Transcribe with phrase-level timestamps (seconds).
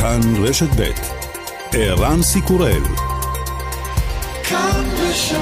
[0.00, 0.90] כאן רשת ב'
[1.72, 2.82] ערן סיקורל.
[4.44, 5.38] כאן רשת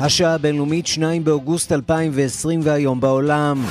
[0.00, 3.64] השעה הבינלאומית 2 באוגוסט 2020 והיום בעולם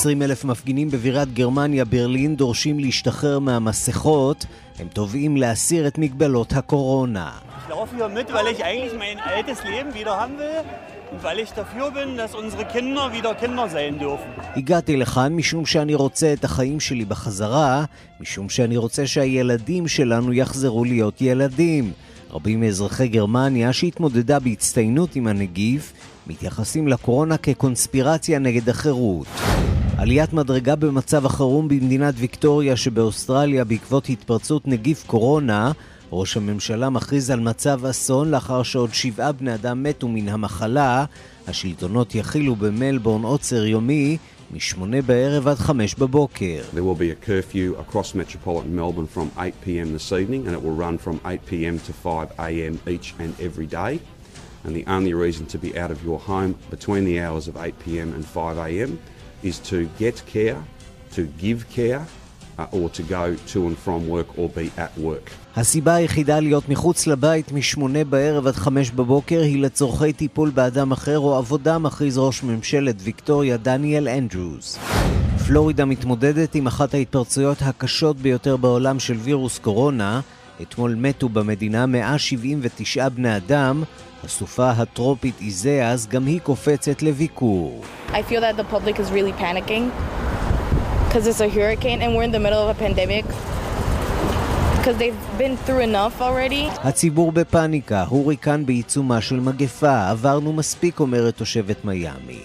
[0.00, 4.46] 20 אלף מפגינים בבירת גרמניה, ברלין, דורשים להשתחרר מהמסכות.
[4.78, 7.30] הם תובעים להסיר את מגבלות הקורונה.
[14.56, 17.84] הגעתי לכאן משום שאני רוצה את החיים שלי בחזרה,
[18.20, 21.92] משום שאני רוצה שהילדים שלנו יחזרו להיות ילדים.
[22.30, 25.92] רבים מאזרחי גרמניה שהתמודדה בהצטיינות עם הנגיף
[26.26, 29.26] מתייחסים לקורונה כקונספירציה נגד החירות.
[30.00, 35.72] עליית מדרגה במצב החירום במדינת ויקטוריה שבאוסטרליה בעקבות התפרצות נגיף קורונה
[36.12, 41.04] ראש הממשלה מכריז על מצב אסון לאחר שעוד שבעה בני אדם מתו מן המחלה.
[41.46, 44.16] השלטונות יכילו במלבורן עוצר יומי
[44.52, 46.60] משמונה בערב עד חמש בבוקר.
[46.74, 49.92] There will be a curfew across metropolitan Melbourne from 8 p.m.
[49.92, 51.78] this evening and it will run from 8 p.m.
[51.78, 52.78] to 5 a.m.
[52.88, 54.00] each and every day.
[54.64, 57.78] And the only reason to be out of your home between the hours of 8
[57.84, 58.12] p.m.
[58.14, 58.98] and 5 a.m.
[59.44, 60.58] is to get care,
[61.16, 62.02] to give care,
[62.58, 65.30] uh, or to go to and from work or be at work.
[65.56, 71.18] הסיבה היחידה להיות מחוץ לבית משמונה בערב עד חמש בבוקר היא לצורכי טיפול באדם אחר
[71.18, 74.78] או עבודה, מכריז ראש ממשלת ויקטוריה דניאל אנדרוס.
[75.46, 80.20] פלורידה מתמודדת עם אחת ההתפרצויות הקשות ביותר בעולם של וירוס קורונה.
[80.62, 83.82] אתמול מתו במדינה 179 בני אדם,
[84.24, 87.84] הסופה הטרופית איזיאס גם היא קופצת לביקור.
[88.08, 89.90] I feel that the public is really panicking
[91.08, 93.24] because it's a hurricane and we're in the middle of a pandemic.
[94.80, 96.70] because they've been through enough already.
[96.82, 102.40] הציבור בפאניקה, הוריקן בעיצומה של מגפה, עברנו מספיק, אומרת תושבת מיאמי.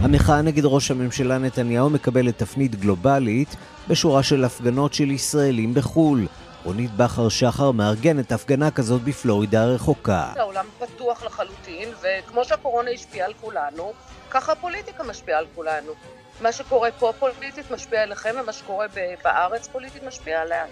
[0.00, 3.56] המחאה נגד ראש הממשלה נתניהו מקבלת תפנית גלובלית
[3.88, 6.26] בשורה של הפגנות של ישראלים בחו"ל.
[6.64, 10.32] רונית בכר שחר מארגנת הפגנה כזאת בפלורידה הרחוקה.
[10.36, 13.92] העולם פתוח לחלוטין, וכמו שהקורונה השפיעה על כולנו,
[14.30, 15.92] ככה הפוליטיקה משפיעה על כולנו.
[16.40, 18.86] מה שקורה פה פוליטית משפיע עליכם, ומה שקורה
[19.24, 20.64] בארץ פוליטית משפיע עליה.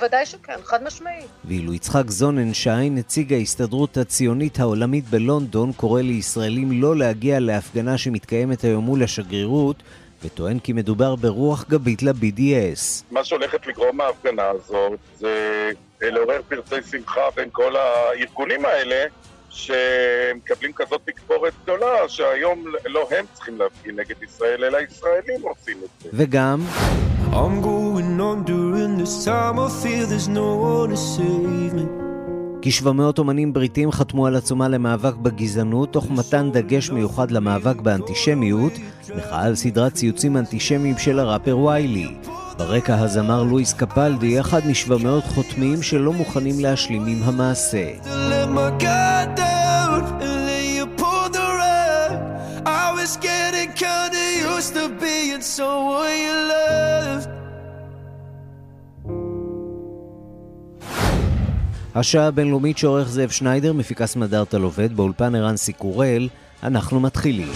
[0.00, 1.22] ודאי שכן, חד משמעי.
[1.44, 8.84] ואילו יצחק זוננשיין, נציג ההסתדרות הציונית העולמית בלונדון, קורא לישראלים לא להגיע להפגנה שמתקיימת היום
[8.84, 9.82] מול השגרירות,
[10.24, 13.04] וטוען כי מדובר ברוח גבית ל-BDS.
[13.10, 15.70] מה שהולכת לגרום ההפגנה הזאת זה
[16.00, 19.04] לעורר פרצי שמחה בין כל הארגונים האלה
[19.50, 26.02] שמקבלים כזאת תקבורת גדולה, שהיום לא הם צריכים להפגין נגד ישראל, אלא ישראלים עושים את
[26.02, 26.08] זה.
[26.12, 26.60] וגם...
[27.32, 32.09] I'm going on during this time I feel there's no one to save me
[32.62, 38.72] כ-700 אומנים בריטים חתמו על עצומה למאבק בגזענות, תוך מתן דגש מיוחד למאבק באנטישמיות,
[39.16, 42.08] מחאה על סדרת ציוצים אנטישמיים של הראפר ויילי.
[42.58, 47.86] ברקע הזמר לואיס קפלדי, אחד מ-700 חותמים שלא מוכנים להשלים עם המעשה.
[61.94, 66.28] השעה הבינלאומית שעורך זאב שניידר, מפיקס מדארטל עובד, באולפן ערן סיקורל,
[66.62, 67.52] אנחנו מתחילים.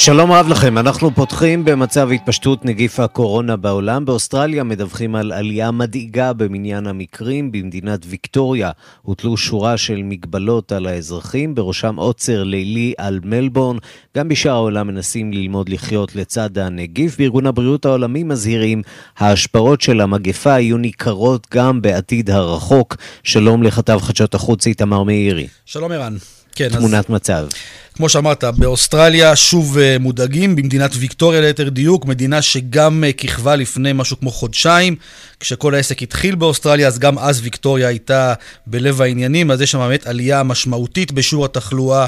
[0.00, 4.04] שלום רב לכם, אנחנו פותחים במצב התפשטות נגיף הקורונה בעולם.
[4.04, 7.52] באוסטרליה מדווחים על עלייה מדאיגה במניין המקרים.
[7.52, 8.70] במדינת ויקטוריה
[9.02, 13.76] הוטלו שורה של מגבלות על האזרחים, בראשם עוצר לילי על מלבורן.
[14.16, 17.18] גם בשאר העולם מנסים ללמוד לחיות לצד הנגיף.
[17.18, 18.82] בארגון הבריאות העולמי מזהירים,
[19.18, 22.96] ההשפעות של המגפה יהיו ניכרות גם בעתיד הרחוק.
[23.22, 25.46] שלום לכתב חדשות החוץ איתמר מאירי.
[25.64, 26.16] שלום ערן.
[26.58, 27.10] כן, תמונת אז...
[27.10, 27.46] מצב.
[27.94, 33.92] כמו שאמרת, באוסטרליה שוב uh, מודאגים, במדינת ויקטוריה ליתר דיוק, מדינה שגם uh, כיכבה לפני
[33.94, 34.96] משהו כמו חודשיים,
[35.40, 38.34] כשכל העסק התחיל באוסטרליה, אז גם אז ויקטוריה הייתה
[38.66, 42.06] בלב העניינים, אז יש שם באמת עלייה משמעותית בשיעור התחלואה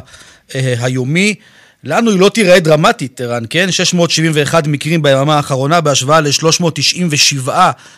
[0.49, 1.35] uh, היומי.
[1.85, 3.71] לנו היא לא תיראה דרמטית, ערן, כן?
[3.71, 7.49] 671 מקרים ביממה האחרונה בהשוואה ל-397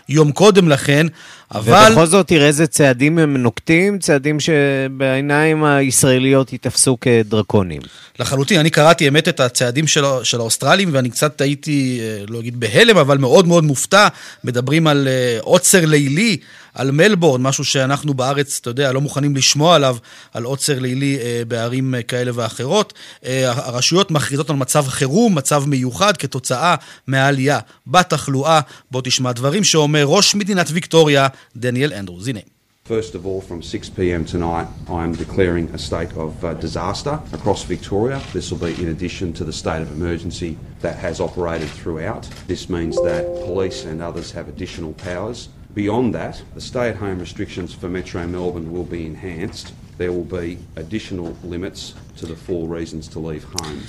[0.08, 1.06] יום קודם לכן,
[1.54, 1.88] אבל...
[1.92, 7.80] ובכל זאת, תראה איזה צעדים הם נוקטים, צעדים שבעיניים הישראליות ייתפסו כדרקונים.
[8.18, 12.60] לחלוטין, אני קראתי אמת את הצעדים של, של האוסטרלים, ואני קצת הייתי, אה, לא אגיד
[12.60, 14.08] בהלם, אבל מאוד מאוד מופתע.
[14.44, 16.36] מדברים על אה, עוצר לילי,
[16.74, 19.96] על מלבורן, משהו שאנחנו בארץ, אתה יודע, לא מוכנים לשמוע עליו,
[20.32, 22.92] על עוצר לילי אה, בערים אה, כאלה ואחרות.
[23.26, 26.74] אה, הרשויות מכריזות על מצב חירום, מצב מיוחד, כתוצאה
[27.06, 28.60] מהעלייה בתחלואה.
[28.90, 32.28] בוא תשמע דברים שאומר ראש מדינת ויקטוריה, דניאל אנדרוס.
[32.28, 32.40] הנה.
[32.84, 37.20] First of all, from 6 pm tonight, I am declaring a state of uh, disaster
[37.32, 38.20] across Victoria.
[38.32, 42.24] This will be in addition to the state of emergency that has operated throughout.
[42.48, 45.48] This means that police and others have additional powers.
[45.74, 49.72] Beyond that, the stay at home restrictions for Metro Melbourne will be enhanced.
[49.96, 51.94] There will be additional limits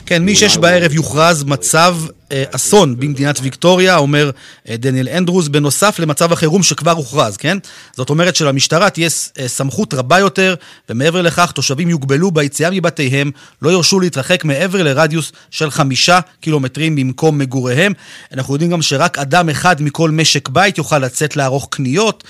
[0.06, 1.98] כן, מ-6 בערב יוכרז מצב
[2.34, 4.31] אה, אסון במדינת ויקטוריה, אומר
[4.70, 7.58] אה, דניאל אנדרוס, בנוסף למצב החירום שכבר הוכרז, כן?
[7.96, 9.10] זאת אומרת שלמשטרה תהיה
[9.40, 10.56] אה, סמכות רבה יותר,
[10.90, 13.31] ומעבר לכך תושבים יוגבלו ביציאה מבתיהם,
[13.62, 17.94] לא יורשו להתרחק מעבר לרדיוס של חמישה קילומטרים ממקום מגוריהם.
[18.31, 22.24] אנחנו יודעים גם שרק אדם אחד מכל משק בית יוכל לצאת לערוך קניות,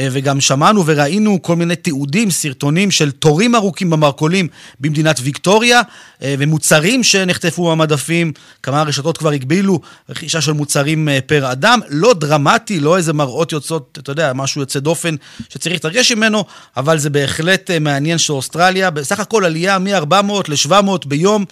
[0.00, 4.48] וגם שמענו וראינו כל מיני תיעודים, סרטונים של תורים ארוכים במרכולים
[4.80, 5.39] במדינת ויקטוריה.
[5.40, 5.80] ויקטוריה,
[6.22, 8.32] אה, ומוצרים שנחטפו מהמדפים,
[8.62, 13.52] כמה רשתות כבר הגבילו רכישה של מוצרים אה, פר אדם, לא דרמטי, לא איזה מראות
[13.52, 15.14] יוצאות, אתה יודע, משהו יוצא דופן
[15.48, 16.44] שצריך להתרגש ממנו,
[16.76, 21.44] אבל זה בהחלט אה, מעניין שאוסטרליה, בסך הכל עלייה מ-400 ל-700 ביום,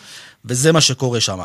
[0.44, 1.38] וזה מה שקורה שם.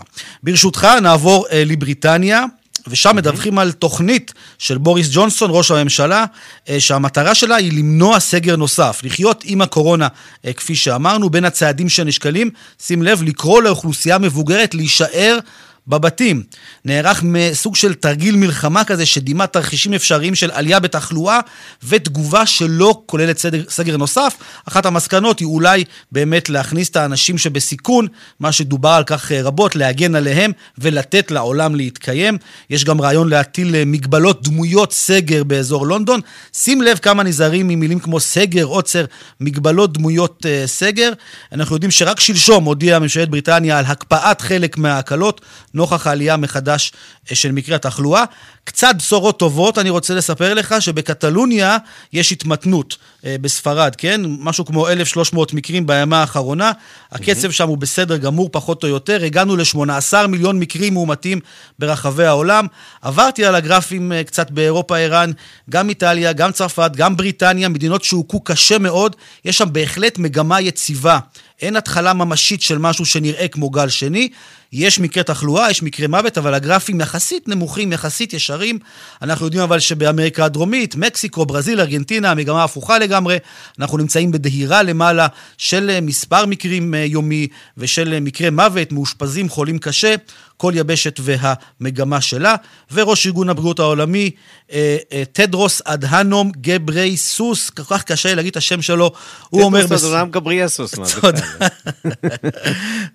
[0.44, 2.46] ברשותך, נעבור לבריטניה.
[2.88, 6.26] ושם מדווחים על תוכנית של בוריס ג'ונסון, ראש הממשלה,
[6.70, 10.08] אה, שהמטרה שלה היא למנוע סגר נוסף, לחיות עם הקורונה,
[10.46, 12.50] אה, כפי שאמרנו, בין הצעדים שנשקלים,
[12.82, 15.40] שים לב, לקרוא לאוכלוסייה מבוגרת להישאר
[15.88, 16.44] בבתים.
[16.86, 21.40] נערך מסוג של תרגיל מלחמה כזה שדימה תרחישים אפשריים של עלייה בתחלואה
[21.84, 24.36] ותגובה שלא כוללת סגר, סגר נוסף.
[24.68, 28.08] אחת המסקנות היא אולי באמת להכניס את האנשים שבסיכון,
[28.40, 32.38] מה שדובר על כך אה, רבות, להגן עליהם ולתת לעולם להתקיים.
[32.70, 36.20] יש גם רעיון להטיל אה, מגבלות דמויות סגר באזור לונדון.
[36.54, 39.06] שים לב כמה נזהרים ממילים כמו סגר, עוצר,
[39.40, 41.12] מגבלות דמויות uh, סגר.
[41.52, 45.42] אנחנו יודעים שרק שלשום הודיעה ממשלת בריטניה על הקפאת חלק מההקלות.
[45.74, 46.92] נוכח העלייה מחדש
[47.32, 48.24] אה, של מקרי התחלואה.
[48.64, 51.78] קצת בשורות טובות, אני רוצה לספר לך שבקטלוניה
[52.14, 54.22] יש התמתנות אה, בספרד, כן?
[54.26, 56.72] משהו כמו 1,300 מקרים בימה האחרונה.
[57.12, 59.24] הקצב שם הוא בסדר גמור, פחות או יותר.
[59.24, 61.40] הגענו ל-18 מיליון מקרים מאומתים
[61.80, 62.68] ברחבי העולם.
[63.02, 65.32] עברתי על הגרפים אה, קצת באירופה, ערן,
[65.70, 69.16] גם איטליה, גם צרפת, גם בריטניה, מדינות שהוכו קשה מאוד.
[69.46, 71.20] יש שם בהחלט מגמה יציבה.
[71.64, 74.30] אין התחלה ממשית של משהו שנראה כמו גל שני.
[74.74, 78.80] יש מקרי תחלואה, יש מקרי מוות, אבל הגרפים יחסית נמוכים, יחסית ישרים.
[79.22, 83.38] אנחנו יודעים אבל שבאמריקה הדרומית, מקסיקו, ברזיל, ארגנטינה, המגמה הפוכה לגמרי.
[83.80, 85.28] אנחנו נמצאים בדהירה למעלה
[85.58, 90.16] של אה, מספר מקרים אה, יומי ושל אה, מקרי מוות, מאושפזים, חולים קשה.
[90.58, 92.56] כל יבשת והמגמה שלה,
[92.92, 94.32] וראש ארגון הבריאות העולמי,
[95.32, 99.12] טדרוס אדהנום גברי סוס, כל כך קשה להגיד את השם שלו,
[99.50, 99.84] הוא אומר...
[99.84, 101.16] טדרוס אדהנום גברי סוס, מה זה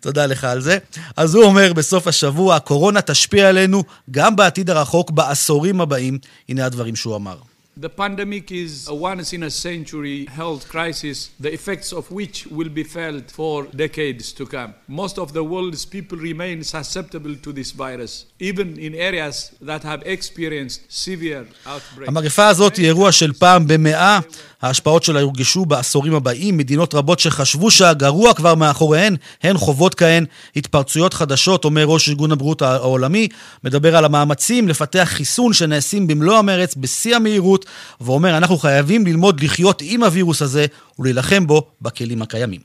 [0.00, 0.79] תודה לך על זה.
[1.17, 6.19] אז הוא אומר בסוף השבוע, הקורונה תשפיע עלינו גם בעתיד הרחוק, בעשורים הבאים.
[6.49, 7.37] הנה הדברים שהוא אמר.
[7.81, 12.69] The pandemic is a once in a century health crisis, the effects of which will
[12.69, 14.75] be felt for decades to come.
[14.88, 20.02] Most of the world's people remain susceptible to this virus, even in areas that have
[20.06, 22.08] experienced severe outbreaks.
[22.08, 24.19] המגפה הזאת היא אירוע של פעם במאה.
[24.62, 26.56] ההשפעות שלה יורגשו בעשורים הבאים.
[26.56, 30.25] מדינות רבות שחשבו שהגרוע כבר מאחוריהן, הן חוות כהן
[30.57, 33.28] התפרצויות חדשות, אומר ראש ארגון הבריאות העולמי,
[33.64, 37.64] מדבר על המאמצים לפתח חיסון שנעשים במלוא המרץ, בשיא המהירות,
[38.00, 40.66] ואומר, אנחנו חייבים ללמוד לחיות עם הווירוס הזה
[40.99, 42.61] ולהילחם בו בכלים הקיימים.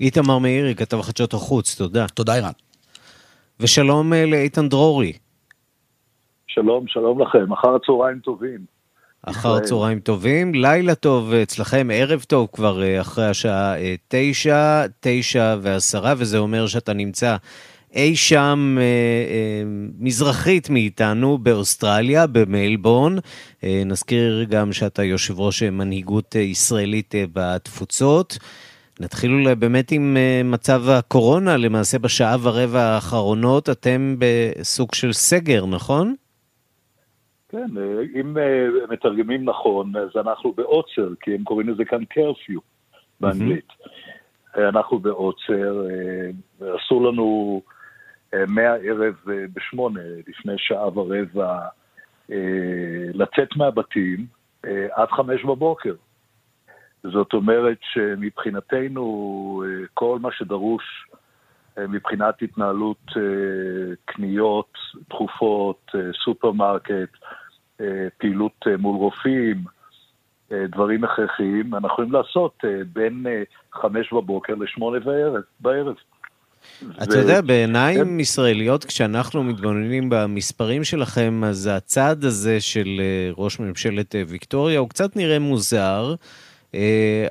[0.00, 2.06] איתמר מאירי, כתב חדשות החוץ, תודה.
[2.14, 2.52] תודה, אירן.
[3.60, 5.12] ושלום אה, לאיתן דרורי.
[6.46, 8.58] שלום, שלום לכם, אחר הצהריים טובים.
[9.22, 15.56] אחר צהריים טובים, לילה טוב אצלכם, ערב טוב כבר אה, אחרי השעה אה, תשע, תשע
[15.62, 17.36] ועשרה, וזה אומר שאתה נמצא
[17.94, 19.62] אי שם אה, אה,
[19.98, 23.16] מזרחית מאיתנו, באוסטרליה, במלבורן.
[23.64, 28.38] אה, נזכיר גם שאתה יושב ראש מנהיגות ישראלית אה, בתפוצות.
[29.00, 35.66] נתחיל אולי באמת עם אה, מצב הקורונה, למעשה בשעה ורבע האחרונות אתם בסוג של סגר,
[35.66, 36.14] נכון?
[37.48, 37.66] כן,
[38.20, 42.60] אם אה, מתרגמים נכון, אז אנחנו בעוצר, כי הם קוראים לזה כאן קרפיו
[43.20, 43.68] באנגלית.
[43.68, 44.60] Mm-hmm.
[44.68, 47.62] אנחנו בעוצר, אה, אסור לנו
[48.48, 51.58] מהערב בשמונה, לפני שעה ורבע,
[53.14, 54.26] לצאת מהבתים
[54.92, 55.94] עד חמש בבוקר.
[57.02, 59.64] זאת אומרת שמבחינתנו
[59.94, 61.06] כל מה שדרוש
[61.78, 63.10] מבחינת התנהלות
[64.04, 64.72] קניות
[65.08, 65.90] תכופות,
[66.24, 67.10] סופרמרקט,
[68.18, 69.64] פעילות אה, מול רופאים,
[70.52, 72.58] דברים הכרחיים, אנחנו יכולים לעשות
[72.92, 73.26] בין
[73.72, 74.98] חמש בבוקר לשמונה
[75.60, 75.94] בערב.
[77.02, 78.20] אתה יודע, בעיניים כן.
[78.20, 83.00] ישראליות, כשאנחנו מתבוננים במספרים שלכם, אז הצעד הזה של
[83.36, 86.14] ראש ממשלת ויקטוריה הוא קצת נראה מוזר.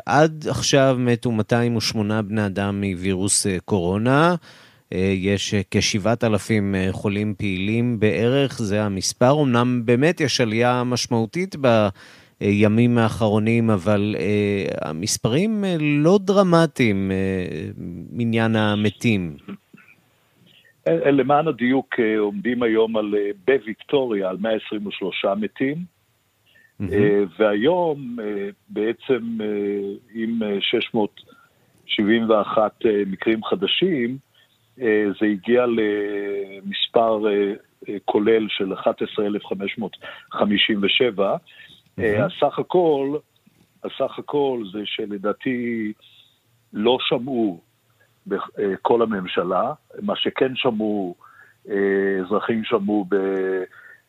[0.05, 4.35] עד עכשיו מתו 208 בני אדם מווירוס קורונה.
[4.93, 9.41] אה, יש כשבעת אלפים אה, חולים פעילים בערך, זה המספר.
[9.43, 11.55] אמנם באמת יש עלייה משמעותית
[12.41, 14.15] בימים האחרונים, אבל
[14.81, 17.11] המספרים לא דרמטיים
[18.11, 19.37] מניין המתים.
[20.87, 23.15] למען הדיוק עומדים היום על,
[23.47, 25.98] בוויקטוריה על 123 מתים,
[26.81, 27.39] mm-hmm.
[27.39, 28.17] והיום
[28.69, 29.37] בעצם
[30.13, 32.73] עם 671
[33.07, 34.17] מקרים חדשים,
[34.81, 37.53] אה, זה הגיע למספר אה,
[37.89, 41.35] אה, כולל של 11,557.
[41.97, 43.17] הסך הכל,
[43.83, 45.93] הסך הכל זה שלדעתי
[46.73, 47.61] לא שמעו
[48.27, 51.15] בכל הממשלה, מה שכן שמעו,
[52.25, 53.05] אזרחים שמעו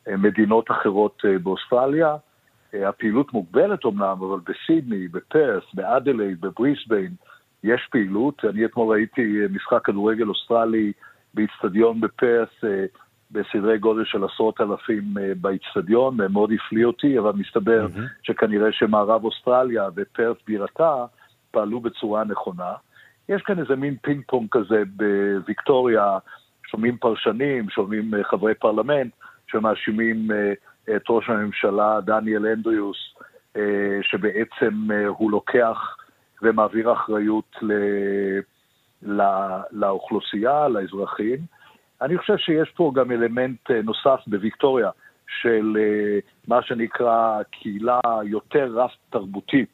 [0.06, 2.16] במדינות אחרות באוסטרליה.
[2.74, 7.12] הפעילות מוגבלת אמנם, אבל בסידני, בפרס, באדלייד, בבריסביין,
[7.64, 8.44] יש פעילות.
[8.44, 10.92] אני אתמול ראיתי משחק כדורגל אוסטרלי
[11.34, 12.84] באיצטדיון בפרס, אה,
[13.30, 18.00] בסדרי גודל של עשרות אלפים אה, באיצטדיון, מאוד הפליא אותי, אבל מסתבר mm-hmm.
[18.22, 21.04] שכנראה שמערב אוסטרליה ופרס בירתה
[21.50, 22.72] פעלו בצורה נכונה.
[23.28, 26.18] יש כאן איזה מין פינג פונג כזה בוויקטוריה,
[26.66, 29.12] שומעים פרשנים, שומעים אה, חברי פרלמנט,
[29.46, 30.28] שמאשימים
[30.97, 33.14] את ראש הממשלה דניאל אנדריוס,
[34.02, 35.97] שבעצם הוא לוקח
[36.42, 37.73] ומעביר אחריות ל,
[39.02, 39.23] ל,
[39.73, 41.38] לאוכלוסייה, לאזרחים.
[42.02, 44.90] אני חושב שיש פה גם אלמנט אה, נוסף בוויקטוריה
[45.40, 46.18] של אה,
[46.49, 49.73] מה שנקרא קהילה יותר רב-תרבותית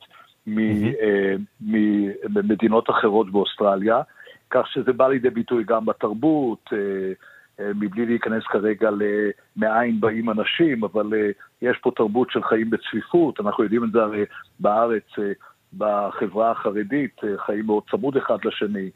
[1.61, 4.03] ממדינות אחרות באוסטרליה,
[4.51, 7.13] כך שזה בא לידי ביטוי גם בתרבות, אה,
[7.61, 11.13] מבלי להיכנס כרגע למאין באים אנשים, אבל
[11.63, 14.25] יש פה תרבות של חיים בצפיפות, אנחנו יודעים את זה הרי
[14.61, 15.05] בארץ,
[15.79, 18.91] בחברה החרדית, אה, חיים מאוד צמוד אחד לשני,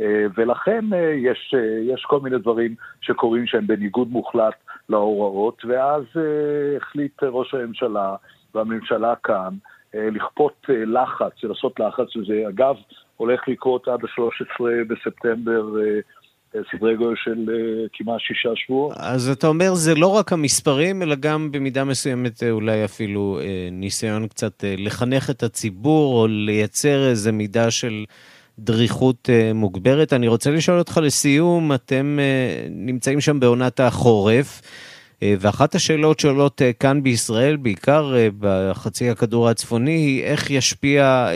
[0.00, 4.54] אה, ולכן אה, יש, יש כל מיני דברים שקורים שהם בניגוד מוחלט
[4.88, 6.02] להוראות, ואז
[6.76, 8.16] החליט ראש הממשלה
[8.54, 9.54] והממשלה כאן
[9.94, 12.76] לכפות לחץ, לעשות לחץ, וזה אגב
[13.16, 15.66] הולך לקרות עד ה-13 בספטמבר
[16.72, 18.92] סדרי גודל של uh, כמעט שישה שבועות.
[18.96, 23.44] אז אתה אומר, זה לא רק המספרים, אלא גם במידה מסוימת אה, אולי אפילו uh,
[23.72, 28.04] ניסיון קצת לחנך את הציבור, או לייצר איזה מידה של
[28.58, 30.12] דריכות מוגברת.
[30.12, 32.18] אני רוצה לשאול אותך לסיום, אתם
[32.70, 34.62] נמצאים שם בעונת החורף.
[35.22, 41.28] ואחת השאלות שעולות כאן בישראל, בעיקר בחצי הכדור הצפוני, היא איך, ישפיע,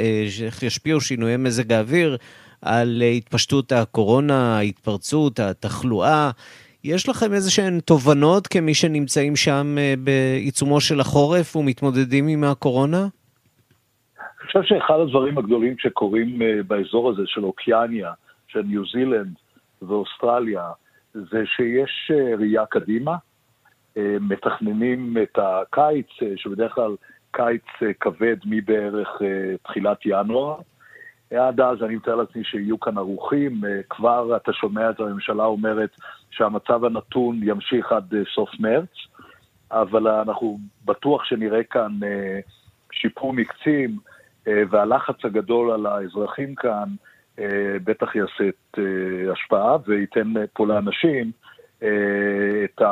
[0.46, 2.16] איך ישפיעו שינויי מזג האוויר
[2.62, 6.30] על התפשטות הקורונה, ההתפרצות, התחלואה.
[6.84, 13.06] יש לכם איזה שהן תובנות כמי שנמצאים שם אה, בעיצומו של החורף ומתמודדים עם הקורונה?
[14.18, 18.12] אני חושב שאחד הדברים הגדולים שקורים אה, באזור הזה של אוקיאניה,
[18.48, 19.34] של ניו זילנד
[19.82, 20.70] ואוסטרליה,
[21.14, 23.16] זה שיש אה, ראייה קדימה,
[24.20, 26.96] מתכננים את הקיץ, שבדרך כלל
[27.30, 29.08] קיץ כבד מבערך
[29.62, 30.56] תחילת ינואר,
[31.36, 33.64] עד אז אני מתאר לעצמי שיהיו כאן ערוכים.
[33.64, 35.90] אה, כבר אתה שומע את הממשלה אומרת
[36.30, 38.94] שהמצב הנתון ימשיך עד אה, סוף מרץ,
[39.70, 42.40] אבל אנחנו בטוח שנראה כאן אה,
[42.92, 43.98] שיפור מקצים,
[44.70, 46.88] והלחץ הגדול על האזרחים כאן
[47.84, 48.78] בטח יעשה את
[49.32, 51.30] השפעה וייתן פה לאנשים
[52.64, 52.82] את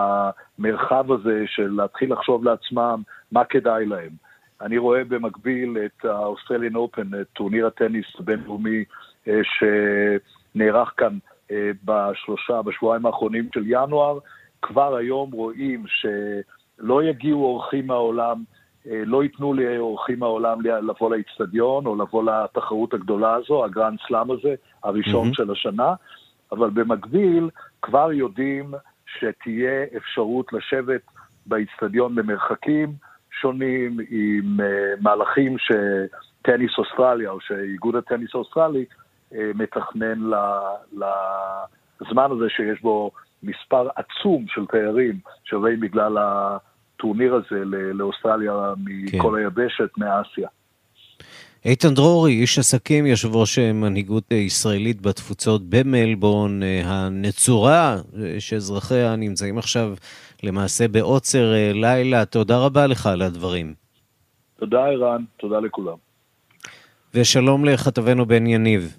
[0.59, 3.03] המרחב הזה של להתחיל לחשוב לעצמם
[3.33, 4.11] מה כדאי להם.
[4.61, 8.85] אני רואה במקביל את האוסטרליאן אופן, את טורניר הטניס הבינלאומי
[9.29, 11.19] אה, שנערך כאן
[11.51, 14.19] אה, בשלושה, בשבועיים האחרונים של ינואר.
[14.63, 18.45] כבר היום רואים שלא יגיעו אורחים מהעולם,
[18.91, 24.55] אה, לא ייתנו לאורחים מהעולם לבוא לאיצטדיון או לבוא לתחרות הגדולה הזו, הגרנד סלאם הזה,
[24.85, 25.35] הראשון mm-hmm.
[25.35, 25.95] של השנה,
[26.53, 27.51] אבל במקביל
[27.83, 28.75] כבר יודעים
[29.07, 31.01] שתהיה אפשרות לשבת
[31.47, 32.93] באיצטדיון במרחקים,
[33.41, 38.85] שונים, עם אה, מהלכים שטניס אוסטרליה, או שאיגוד הטניס האוסטרלי
[39.33, 40.19] אה, מתכנן
[42.01, 43.11] לזמן הזה שיש בו
[43.43, 47.65] מספר עצום של תיירים שבאים בגלל הטורניר הזה
[47.95, 48.53] לאוסטרליה
[48.85, 49.39] מכל כן.
[49.39, 50.49] היבשת, מאסיה.
[51.65, 57.97] איתן דרורי, איש עסקים, יושב ראש מנהיגות ישראלית בתפוצות במלבורן, הנצורה
[58.39, 59.95] שאזרחיה נמצאים עכשיו
[60.47, 62.25] למעשה בעוצר לילה.
[62.25, 63.75] תודה רבה לך על הדברים.
[64.59, 65.97] תודה ערן, תודה לכולם.
[67.15, 68.97] ושלום לכתבנו בן יניב.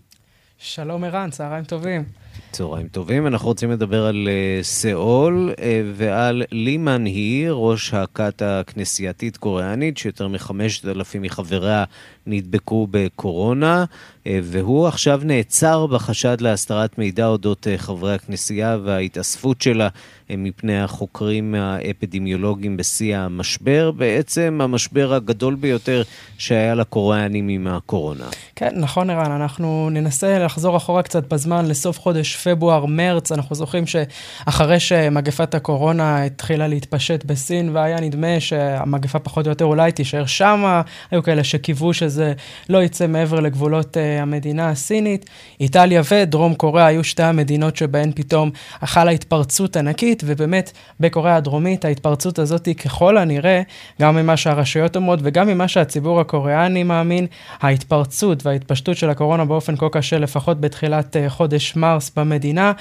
[0.57, 2.03] שלום ערן, צהריים טובים.
[2.51, 5.59] צהריים טובים, אנחנו רוצים לדבר על uh, סאול uh,
[5.93, 11.83] ועל לימן היא, ראש הכת הכנסייתית קוריאנית, שיותר מחמשת אלפים מחבריה
[12.27, 13.85] נדבקו בקורונה,
[14.23, 20.81] uh, והוא עכשיו נעצר בחשד להסתרת מידע אודות uh, חברי הכנסייה וההתאספות שלה uh, מפני
[20.81, 26.03] החוקרים האפידמיולוגיים בשיא המשבר, בעצם המשבר הגדול ביותר
[26.37, 28.25] שהיה לקוריאנים עם הקורונה.
[28.55, 34.79] כן, נכון ערן, אנחנו ננסה לחזור אחורה קצת בזמן לסוף חודש פברואר-מרץ, אנחנו זוכרים שאחרי
[34.79, 41.23] שמגפת הקורונה התחילה להתפשט בסין, והיה נדמה שהמגפה פחות או יותר אולי תישאר שמה, היו
[41.23, 42.33] כאלה שקיוו שזה
[42.69, 45.29] לא יצא מעבר לגבולות uh, המדינה הסינית.
[45.59, 48.51] איטליה ודרום קוריאה היו שתי המדינות שבהן פתאום
[48.85, 53.61] חלה התפרצות ענקית, ובאמת בקוריאה הדרומית ההתפרצות הזאת היא ככל הנראה,
[54.01, 57.27] גם ממה שהרשויות אומרות וגם ממה שהציבור הקוריאני מאמין,
[57.61, 62.71] ההתפרצות וההתפשטות של הקורונה באופן כה קשה, לפחות בתחילת uh, חודש מרס במדינה.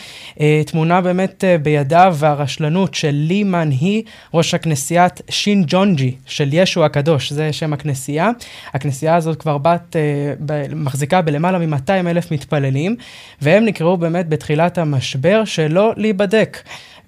[0.40, 4.02] אה, תמונה באמת אה, בידיו והרשלנות של לי מן היא,
[4.34, 8.30] ראש הכנסיית שין ג'ונג'י של ישו הקדוש, זה שם הכנסייה.
[8.72, 12.96] הכנסייה הזאת כבר בת, אה, מחזיקה בלמעלה מ-200 אלף מתפללים,
[13.42, 16.58] והם נקראו באמת בתחילת המשבר שלא להיבדק.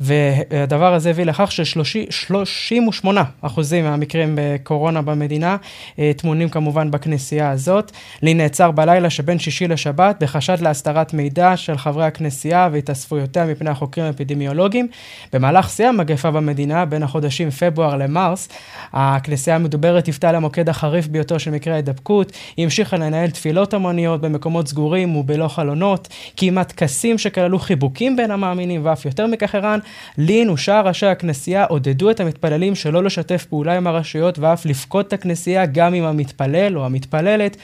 [0.00, 3.06] והדבר הזה הביא לכך ש-38
[3.40, 5.56] אחוזים מהמקרים בקורונה במדינה
[5.98, 7.92] אה, טמונים כמובן בכנסייה הזאת.
[8.22, 14.06] לי נעצר בלילה שבין שישי לשבת בחשד להסתרת מידע של חברי הכנסייה והתאספויותיה מפני החוקרים
[14.06, 14.88] האפידמיולוגיים.
[15.32, 18.48] במהלך שיא המגפה במדינה, בין החודשים פברואר למרס,
[18.92, 22.32] הכנסייה המדוברת היוותה למוקד החריף ביותר של מקרי ההידבקות.
[22.56, 28.80] היא המשיכה לנהל תפילות המוניות במקומות סגורים ובלא חלונות, קיימה טקסים שכללו חיבוקים בין המאמינים
[28.84, 29.78] ואף יותר מכך ערן,
[30.18, 35.12] לין ושאר ראשי הכנסייה עודדו את המתפללים שלא לשתף פעולה עם הרשויות ואף לפקוד את
[35.12, 37.56] הכנסייה גם אם המתפלל או המתפללת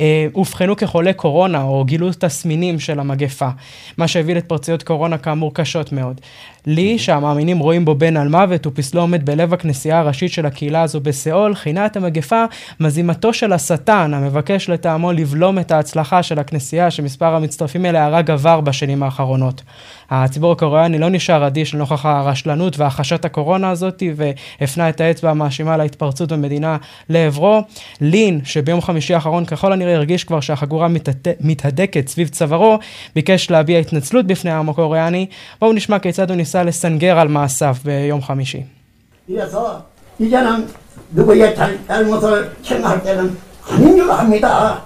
[0.00, 0.26] אה,
[0.76, 3.48] כחולי קורונה או גילו תסמינים של המגפה,
[3.98, 6.20] מה שהביא להתפרצויות קורונה כאמור קשות מאוד.
[6.66, 11.00] לי, שהמאמינים רואים בו בן על מוות, ופסלו עומד בלב הכנסייה הראשית של הקהילה הזו
[11.00, 12.44] בסיאול, כינה את המגפה
[12.80, 18.60] מזימתו של השטן, המבקש לטעמו לבלום את ההצלחה של הכנסייה, שמספר המצטרפים אליה רק גבר
[18.60, 19.62] בשנים האחרונות.
[20.10, 26.32] הציבור הקוריאני לא נשאר אדיש לנוכח הרשלנות והחשת הקורונה הזאת, והפנה את האצבע המאשימה להתפרצות
[26.32, 26.76] במדינה
[27.08, 27.62] לעברו.
[28.00, 30.88] לין, שביום חמישי האחרון ככל הנראה הרגיש כבר שהחגורה
[31.40, 32.78] מתהדקת סביב צווארו,
[33.14, 35.26] ביקש להביע התנצלות בפני העם הקוריאני.
[35.60, 38.63] בואו נשמע כיצד הוא ניסה לסנגר על מעשיו ביום חמישי.
[41.15, 41.55] 누구의
[41.87, 43.37] 잘못을 생각할 때는
[43.69, 44.81] 아닌 줄 압니다.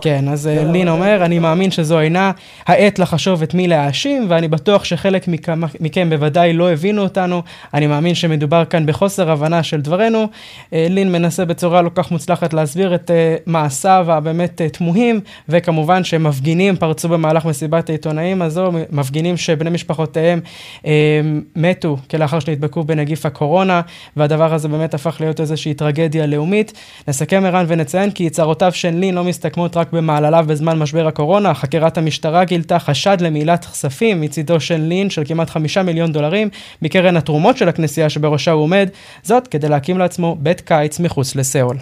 [0.00, 2.32] כן, אז אה, לין אומר, אני מאמין שזו אינה
[2.66, 5.26] העת לחשוב את מי להאשים, ואני בטוח שחלק
[5.80, 7.42] מכם בוודאי לא הבינו אותנו.
[7.74, 10.26] אני מאמין שמדובר כאן בחוסר הבנה של דברנו.
[10.72, 16.76] אה, לין מנסה בצורה לא כך מוצלחת להסביר את אה, מעשיו הבאמת תמוהים, וכמובן שמפגינים
[16.76, 20.40] פרצו במהלך מסיבת העיתונאים הזו, מפגינים שבני משפחותיהם
[21.56, 23.80] מתו כלאחר שנדבקו בנגיף הקורונה,
[24.16, 26.72] והדבר הזה באמת הפך להיות איזושהי טרגדיה לאומית.
[27.08, 31.54] נסכם ערן ונציין כי צרותיו של לין לא מסתכמות רק במעלליו בזמן משבר הקורונה.
[31.54, 36.48] חקירת המשטרה גילתה חשד למעילת כספים מצידו של לין של כמעט חמישה מיליון דולרים
[36.82, 38.88] מקרן התרומות של הכנסייה שבראשה הוא עומד,
[39.22, 41.76] זאת כדי להקים לעצמו בית קיץ מחוץ לסאול.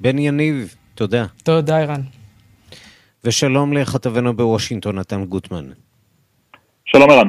[0.00, 1.24] בן יניב, תודה.
[1.42, 2.00] תודה, ערן.
[3.24, 5.64] ושלום לכתבנו בוושינגטון, נתן גוטמן.
[6.84, 7.28] שלום ערן.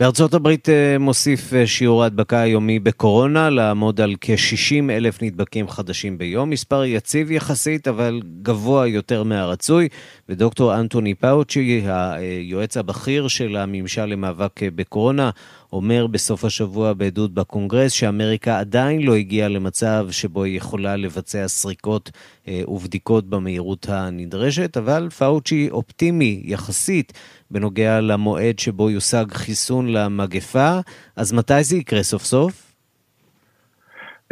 [0.00, 6.18] בארצות הברית אה, מוסיף אה, שיעור ההדבקה היומי בקורונה לעמוד על כ-60 אלף נדבקים חדשים
[6.18, 9.88] ביום, מספר יציב יחסית אבל גבוה יותר מהרצוי,
[10.28, 15.30] ודוקטור אנטוני פאוצ'י, היועץ הבכיר של הממשל למאבק אה, בקורונה,
[15.72, 22.10] אומר בסוף השבוע בעדות בקונגרס שאמריקה עדיין לא הגיעה למצב שבו היא יכולה לבצע סריקות
[22.48, 27.12] אה, ובדיקות במהירות הנדרשת, אבל פאוצ'י אופטימי יחסית
[27.50, 30.70] בנוגע למועד שבו יושג חיסון למגפה,
[31.16, 32.72] אז מתי זה יקרה סוף סוף?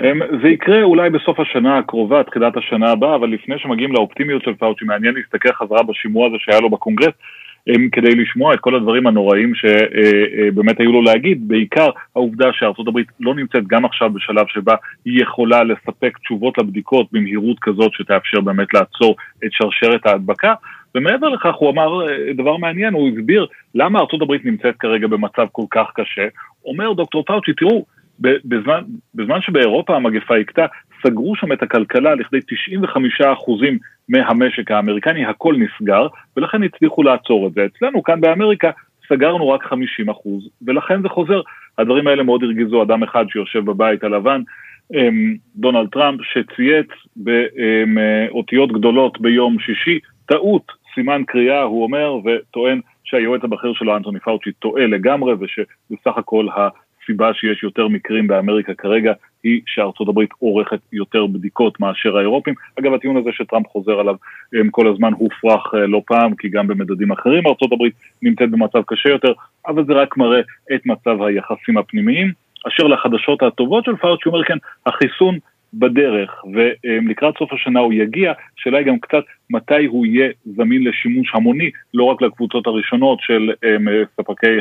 [0.00, 4.54] אמ, זה יקרה אולי בסוף השנה הקרובה, תחילת השנה הבאה, אבל לפני שמגיעים לאופטימיות של
[4.54, 7.14] פאוצ'י, מעניין להסתכל חזרה בשימוע הזה שהיה לו בקונגרס.
[7.92, 13.34] כדי לשמוע את כל הדברים הנוראים שבאמת היו לו להגיד, בעיקר העובדה שארצות הברית לא
[13.34, 14.74] נמצאת גם עכשיו בשלב שבה
[15.04, 20.54] היא יכולה לספק תשובות לבדיקות במהירות כזאת שתאפשר באמת לעצור את שרשרת ההדבקה.
[20.94, 25.64] ומעבר לכך הוא אמר אה, דבר מעניין, הוא הסביר למה הברית נמצאת כרגע במצב כל
[25.70, 26.28] כך קשה.
[26.64, 27.84] אומר דוקטור פאוצ'י, תראו,
[28.20, 28.80] בזמן,
[29.14, 30.66] בזמן שבאירופה המגפה הכתה,
[31.02, 32.38] סגרו שם את הכלכלה לכדי
[33.20, 33.22] 95%
[34.08, 37.64] מהמשק האמריקני, הכל נסגר, ולכן הצליחו לעצור את זה.
[37.64, 38.70] אצלנו כאן באמריקה
[39.08, 39.76] סגרנו רק 50%,
[40.66, 41.40] ולכן זה חוזר.
[41.78, 44.42] הדברים האלה מאוד הרגיזו אדם אחד שיושב בבית הלבן,
[45.56, 53.72] דונלד טראמפ, שצייץ באותיות גדולות ביום שישי, טעות, סימן קריאה, הוא אומר, וטוען שהיועץ הבכיר
[53.74, 60.08] שלו, אנטוני פאוצ'י, טועה לגמרי, ושבסך הכל הסיבה שיש יותר מקרים באמריקה כרגע היא שארצות
[60.08, 62.54] הברית עורכת יותר בדיקות מאשר האירופים.
[62.80, 64.14] אגב, הטיעון הזה שטראמפ חוזר עליו
[64.70, 69.32] כל הזמן הופרך לא פעם, כי גם במדדים אחרים ארצות הברית נמצאת במצב קשה יותר,
[69.66, 70.40] אבל זה רק מראה
[70.74, 72.32] את מצב היחסים הפנימיים.
[72.68, 75.38] אשר לחדשות הטובות של פאוצ'י, הוא אומר כן, החיסון
[75.78, 81.32] בדרך, ולקראת סוף השנה הוא יגיע, השאלה היא גם קצת מתי הוא יהיה זמין לשימוש
[81.34, 83.50] המוני, לא רק לקבוצות הראשונות של
[84.16, 84.56] ספקי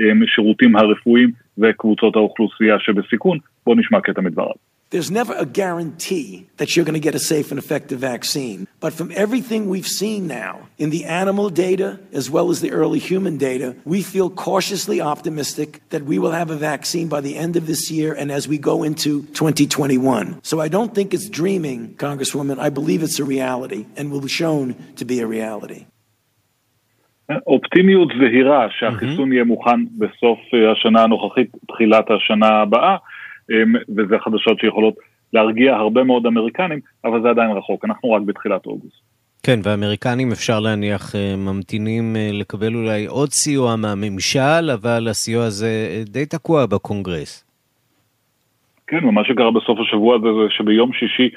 [0.00, 3.38] השירותים הרפואיים וקבוצות האוכלוסייה שבסיכון.
[3.66, 4.73] בואו נשמע קטע מדבריו.
[4.91, 8.67] There's never a guarantee that you're going to get a safe and effective vaccine.
[8.79, 12.97] But from everything we've seen now, in the animal data as well as the early
[12.97, 17.55] human data, we feel cautiously optimistic that we will have a vaccine by the end
[17.55, 20.39] of this year and as we go into 2021.
[20.41, 22.57] So I don't think it's dreaming, Congresswoman.
[22.57, 25.85] I believe it's a reality and will be shown to be a reality.
[27.47, 30.39] אופטימיות זהירה שהחיסון יהיה מוכן בסוף
[30.71, 32.97] השנה הנוכחית, תחילת השנה הבאה.
[33.96, 34.94] וזה חדשות שיכולות
[35.32, 39.00] להרגיע הרבה מאוד אמריקנים, אבל זה עדיין רחוק, אנחנו רק בתחילת אוגוסט.
[39.42, 46.66] כן, והאמריקנים אפשר להניח ממתינים לקבל אולי עוד סיוע מהממשל, אבל הסיוע הזה די תקוע
[46.66, 47.44] בקונגרס.
[48.86, 51.30] כן, ומה שקרה בסוף השבוע הזה זה שביום שישי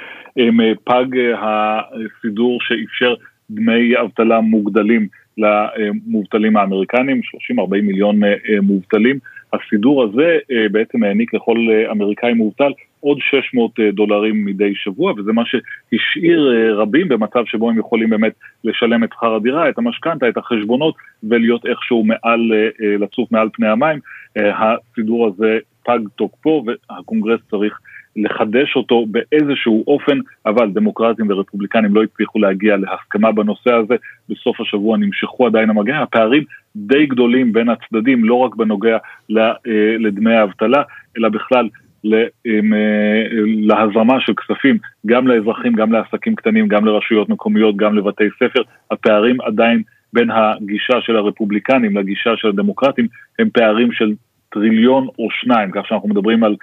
[0.83, 1.05] פג
[1.37, 3.13] הסידור שאפשר
[3.49, 7.21] דמי אבטלה מוגדלים למובטלים האמריקנים,
[7.59, 8.19] 30-40 מיליון
[8.61, 9.19] מובטלים.
[9.53, 10.37] הסידור הזה
[10.71, 11.57] בעצם העניק לכל
[11.91, 18.09] אמריקאי מובטל עוד 600 דולרים מדי שבוע, וזה מה שהשאיר רבים במצב שבו הם יכולים
[18.09, 18.33] באמת
[18.63, 23.99] לשלם את שכר הדירה, את המשכנתה, את החשבונות, ולהיות איכשהו מעל, לצוף מעל פני המים.
[24.35, 27.79] הסידור הזה פג תוקפו, והקונגרס צריך
[28.17, 33.95] לחדש אותו באיזשהו אופן, אבל דמוקרטים ורפובליקנים לא הצליחו להגיע להסכמה בנושא הזה,
[34.29, 36.43] בסוף השבוע נמשכו עדיין המגעים, הפערים
[36.75, 38.97] די גדולים בין הצדדים, לא רק בנוגע
[39.99, 40.81] לדמי האבטלה,
[41.17, 41.69] אלא בכלל
[43.67, 49.41] להזרמה של כספים גם לאזרחים, גם לעסקים קטנים, גם לרשויות מקומיות, גם לבתי ספר, הפערים
[49.41, 49.81] עדיין
[50.13, 53.07] בין הגישה של הרפובליקנים לגישה של הדמוקרטים
[53.39, 54.13] הם פערים של
[54.49, 56.55] טריליון או שניים, כך שאנחנו מדברים על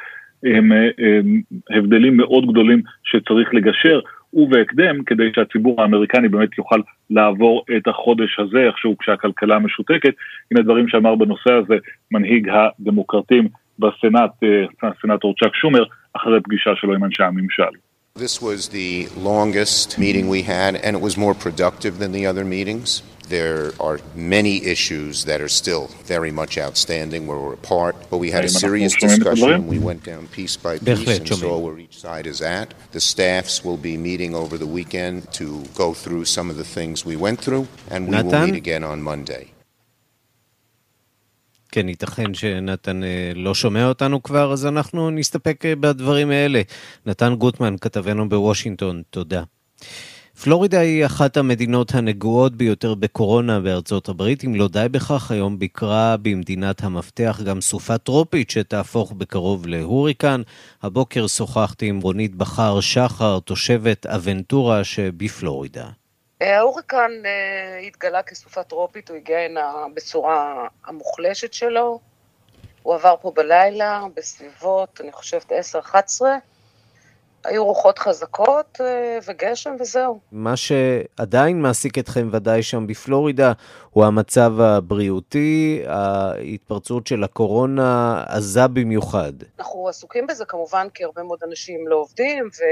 [0.45, 4.01] הם, הם הבדלים מאוד גדולים שצריך לגשר,
[4.33, 6.81] ובהקדם, כדי שהציבור האמריקני באמת יוכל
[7.11, 10.15] לעבור את החודש הזה, איכשהו כשהכלכלה משותקת.
[10.51, 11.75] הנה דברים שאמר בנושא הזה
[12.11, 14.31] מנהיג הדמוקרטים בסנאט,
[14.83, 17.75] הסנאטור צ'אק שומר, אחרי פגישה שלו עם אנשי הממשל.
[18.17, 22.45] This was the longest meeting we had, and it was more productive than the other
[22.45, 23.03] meetings.
[23.40, 28.30] There are many issues that are still very much outstanding where we're apart, but we
[28.32, 29.68] had a serious discussion.
[29.76, 32.68] We went down piece by piece and saw where each side is at.
[32.98, 35.48] The staffs will be meeting over the weekend to
[35.84, 39.00] go through some of the things we went through, and we will meet again on
[39.12, 39.46] Monday.
[41.72, 43.02] כן, ייתכן שנתן
[43.36, 46.62] לא שומע אותנו כבר, אז אנחנו נסתפק בדברים האלה.
[47.06, 49.44] נתן גוטמן, כתבנו בוושינגטון, תודה.
[50.43, 54.45] פלורידה היא אחת המדינות הנגועות ביותר בקורונה בארצות הברית.
[54.45, 60.43] אם לא די בכך, היום ביקרה במדינת המפתח גם סופה טרופית שתהפוך בקרוב להוריקן.
[60.83, 65.87] הבוקר שוחחתי עם רונית בכר שחר, תושבת אבנטורה שבפלורידה.
[66.41, 67.11] ההוריקן
[67.87, 72.01] התגלה כסופה טרופית, הוא הגיע הנה בצורה המוחלשת שלו.
[72.83, 76.23] הוא עבר פה בלילה, בסביבות, אני חושבת, 10-11.
[77.45, 78.81] היו רוחות חזקות
[79.27, 80.21] וגשם וזהו.
[80.33, 83.53] מה שעדיין מעסיק אתכם ודאי שם בפלורידה
[83.91, 89.33] הוא המצב הבריאותי, ההתפרצות של הקורונה עזה במיוחד.
[89.59, 92.63] אנחנו עסוקים בזה כמובן כי הרבה מאוד אנשים לא עובדים ו...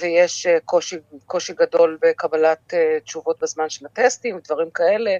[0.00, 5.10] ויש קושי, קושי גדול בקבלת תשובות בזמן של הטסטים, דברים כאלה.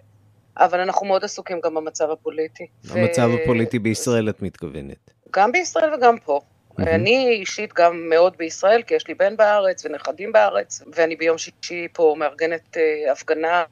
[0.59, 2.66] אבל אנחנו מאוד עסוקים גם במצב הפוליטי.
[2.90, 3.42] המצב ו...
[3.42, 5.11] הפוליטי בישראל את מתכוונת.
[5.33, 6.40] גם בישראל וגם פה.
[6.81, 6.88] Mm-hmm.
[6.88, 11.88] אני אישית גם מאוד בישראל, כי יש לי בן בארץ ונכדים בארץ, ואני ביום שישי
[11.93, 13.64] פה מארגנת uh, הפגנה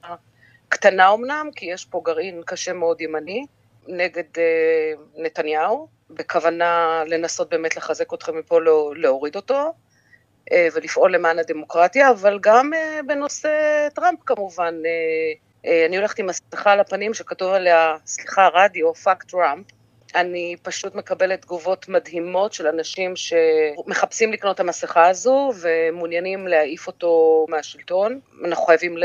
[0.68, 3.46] קטנה אמנם, כי יש פה גרעין קשה מאוד ימני,
[3.86, 4.40] נגד אה,
[5.16, 9.72] נתניהו, בכוונה לנסות באמת לחזק אתכם מפה, לא, להוריד אותו,
[10.50, 14.74] אה, ולפעול למען הדמוקרטיה, אבל גם אה, בנושא טראמפ כמובן.
[14.74, 19.66] אה, אני הולכת עם מסכה על הפנים שכתוב עליה, סליחה, רדיו, fuck Trump.
[20.14, 27.46] אני פשוט מקבלת תגובות מדהימות של אנשים שמחפשים לקנות את המסכה הזו ומעוניינים להעיף אותו
[27.48, 28.20] מהשלטון.
[28.44, 28.96] אנחנו חייבים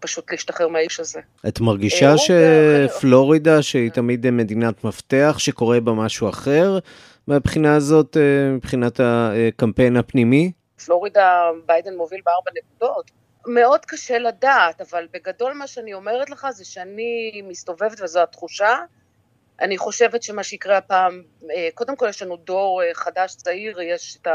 [0.00, 1.20] פשוט להשתחרר מהאיש הזה.
[1.48, 6.78] את מרגישה שפלורידה, שהיא תמיד מדינת מפתח, שקורה בה משהו אחר,
[7.26, 8.16] מהבחינה הזאת,
[8.50, 10.52] מבחינת הקמפיין הפנימי?
[10.84, 13.10] פלורידה, ביידן מוביל בארבע נקודות.
[13.46, 18.76] מאוד קשה לדעת, אבל בגדול מה שאני אומרת לך זה שאני מסתובבת וזו התחושה.
[19.60, 24.18] אני חושבת שמה שיקרה הפעם, אה, קודם כל יש לנו דור אה, חדש צעיר, יש
[24.22, 24.26] את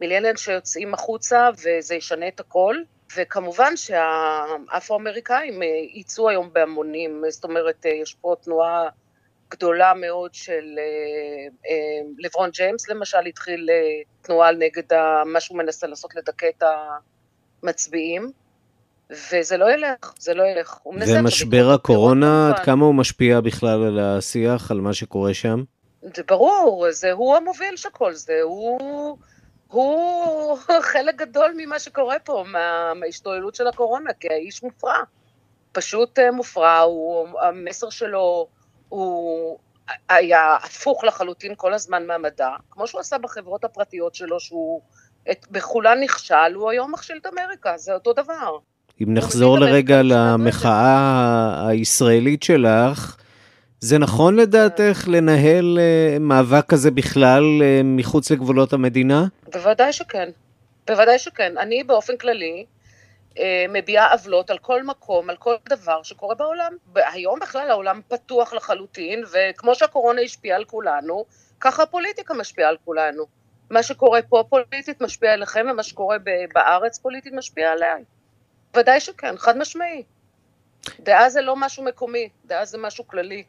[0.00, 2.76] המילניאל שיוצאים החוצה וזה ישנה את הכל.
[3.16, 8.88] וכמובן שהאפרו-אמריקאים אה, יצאו היום בהמונים, זאת אומרת, יש פה תנועה
[9.50, 10.78] גדולה מאוד של
[12.18, 13.68] לברון ג'יימס, למשל, התחיל
[14.22, 14.82] תנועה נגד
[15.26, 16.62] מה שהוא מנסה לעשות לדכא את
[17.62, 18.32] המצביעים.
[19.10, 20.78] וזה לא ילך, זה לא ילך.
[20.86, 25.62] ומשבר הקורונה, עד כמה הוא משפיע בכלל על השיח, על מה שקורה שם?
[26.02, 29.18] זה ברור, זה הוא המוביל של כל זה, הוא,
[29.68, 30.58] הוא
[30.92, 34.98] חלק גדול ממה שקורה פה, מה, מההשתוללות של הקורונה, כי האיש מופרע.
[35.72, 38.48] פשוט אה, מופרע, הוא, המסר שלו
[38.88, 39.58] הוא
[40.08, 44.80] היה הפוך לחלוטין כל הזמן מהמדע, כמו שהוא עשה בחברות הפרטיות שלו, שהוא
[45.30, 48.58] את, בכולן נכשל, הוא היום מכשיל את אמריקה, זה אותו דבר.
[49.02, 53.16] אם נחזור לרגע למחאה הישראלית שלך,
[53.80, 59.24] זה נכון לדעתך לנהל uh, מאבק כזה בכלל uh, מחוץ לגבולות המדינה?
[59.52, 60.28] בוודאי שכן,
[60.86, 61.58] בוודאי שכן.
[61.58, 62.64] אני באופן כללי
[63.34, 66.72] uh, מביעה עוולות על כל מקום, על כל דבר שקורה בעולם.
[66.94, 71.24] היום בכלל העולם פתוח לחלוטין, וכמו שהקורונה השפיעה על כולנו,
[71.60, 73.24] ככה הפוליטיקה משפיעה על כולנו.
[73.70, 76.16] מה שקורה פה פוליטית משפיע עליכם, ומה שקורה
[76.54, 78.02] בארץ פוליטית משפיע עליי.
[78.76, 80.02] ודאי שכן, חד משמעי.
[81.00, 83.42] דעה זה לא משהו מקומי, דעה זה משהו כללי.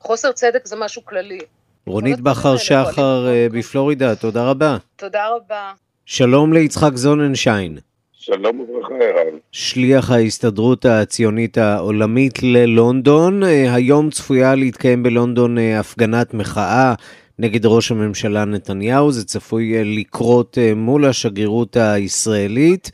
[0.00, 1.38] חוסר צדק זה משהו כללי.
[1.86, 4.76] רונית בכר שחר אה, בפלורידה, תודה רבה.
[4.96, 5.72] תודה רבה.
[6.06, 7.78] שלום ליצחק זוננשיין.
[8.12, 9.38] שלום וברכה, ערן.
[9.52, 13.42] שליח ההסתדרות הציונית העולמית ללונדון.
[13.42, 16.94] אה, היום צפויה להתקיים בלונדון אה, הפגנת מחאה
[17.38, 19.12] נגד ראש הממשלה נתניהו.
[19.12, 22.90] זה צפוי לקרות מול השגרירות הישראלית.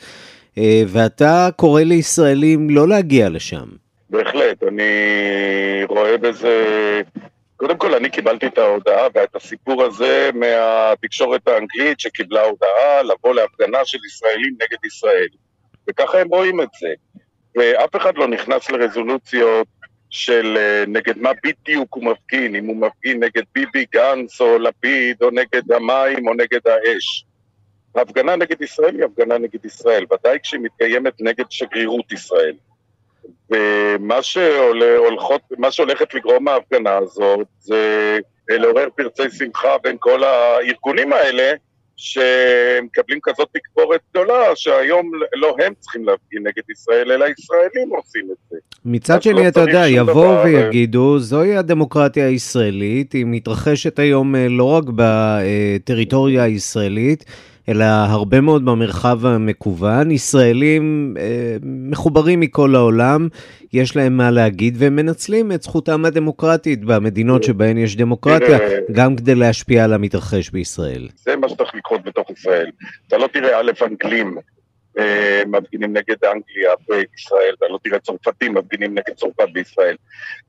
[0.58, 3.66] אה, ואתה קורא לישראלים לא להגיע לשם.
[4.10, 4.84] בהחלט, אני
[5.88, 6.62] רואה בזה...
[7.56, 13.78] קודם כל, אני קיבלתי את ההודעה ואת הסיפור הזה מהתקשורת האנגלית שקיבלה הודעה לבוא להפגנה
[13.84, 15.28] של ישראלים נגד ישראל.
[15.88, 16.88] וככה הם רואים את זה.
[17.56, 19.66] ואף אחד לא נכנס לרזולוציות
[20.10, 25.22] של אה, נגד מה בדיוק הוא מפגין, אם הוא מפגין נגד ביבי גנץ או לפיד
[25.22, 27.25] או נגד המים או נגד האש.
[27.98, 32.54] ההפגנה נגד ישראל היא הפגנה נגד ישראל, ודאי כשהיא מתקיימת נגד שגרירות ישראל.
[33.50, 41.52] ומה שהולכות, שהולכת לגרום ההפגנה הזאת זה לעורר פרצי שמחה בין כל הארגונים האלה
[41.96, 48.36] שמקבלים כזאת תקבורת גדולה, שהיום לא הם צריכים להפגין נגד ישראל, אלא ישראלים עושים את
[48.50, 48.56] זה.
[48.84, 54.64] מצד שני, לא אתה יודע, יבואו ויגידו, זוהי הדמוקרטיה הישראלית, היא מתרחשת היום אה, לא
[54.64, 57.24] רק בטריטוריה הישראלית,
[57.68, 60.10] אלא הרבה מאוד במרחב המקוון.
[60.10, 63.28] ישראלים אה, מחוברים מכל העולם,
[63.72, 68.58] יש להם מה להגיד, והם מנצלים את זכותם הדמוקרטית במדינות שבהן יש דמוקרטיה,
[68.92, 71.08] גם כדי להשפיע על המתרחש בישראל.
[71.16, 72.70] זה מה שצריך לקרות בתוך ישראל.
[73.08, 74.36] אתה לא תראה א' אנגלים
[74.98, 79.96] אה, מפגינים נגד אנגליה בישראל, אתה לא תראה צרפתים מפגינים נגד צרפת בישראל.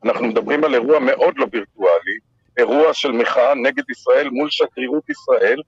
[0.05, 2.17] אנחנו מדברים על אירוע מאוד לא וירטואלי,
[2.57, 5.61] אירוע של מחאה נגד ישראל מול שגרירות ישראל,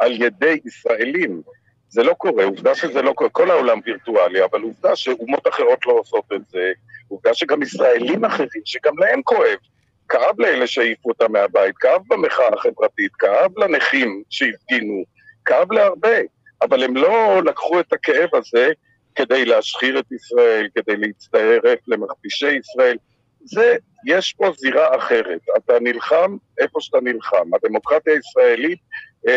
[0.00, 1.42] על ידי ישראלים.
[1.88, 5.92] זה לא קורה, עובדה שזה לא קורה, כל העולם וירטואלי, אבל עובדה שאומות אחרות לא
[5.92, 6.72] עושות את זה,
[7.08, 9.58] עובדה שגם ישראלים אחרים, שגם להם כואב,
[10.08, 15.04] כאב לאלה שהעיפו אותם מהבית, כאב במחאה החברתית, כאב לנכים שהפגינו,
[15.44, 16.18] כאב להרבה,
[16.62, 18.68] אבל הם לא לקחו את הכאב הזה
[19.14, 22.96] כדי להשחיר את ישראל, כדי להצטער למכפישי ישראל.
[23.44, 23.76] זה,
[24.06, 25.40] יש פה זירה אחרת.
[25.56, 27.54] אתה נלחם איפה שאתה נלחם.
[27.54, 28.78] הדמוקרטיה הישראלית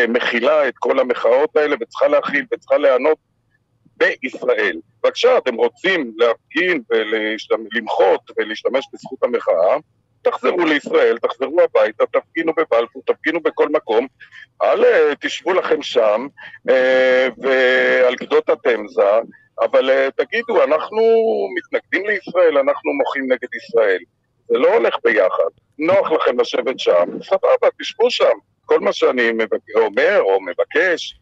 [0.08, 3.18] מכילה את כל המחאות האלה וצריכה להכיל וצריכה להיענות
[3.96, 4.76] בישראל.
[5.02, 9.76] בבקשה, אתם רוצים להפגין ולמחות ולהשתמש בזכות המחאה,
[10.22, 14.06] תחזרו לישראל, תחזרו הביתה, תפגינו בבלפור, תפגינו בכל מקום,
[14.62, 16.26] אל אה, תשבו לכם שם
[16.70, 19.18] אה, ועל גדות התמזה,
[19.60, 21.02] אבל תגידו, אנחנו
[21.56, 23.98] מתנגדים לישראל, אנחנו מוחים נגד ישראל.
[24.48, 25.50] זה לא הולך ביחד.
[25.78, 28.38] נוח לכם לשבת שם, סבבה, תשבו שם.
[28.68, 29.30] כל מה שאני
[29.76, 31.18] אומר או מבקש,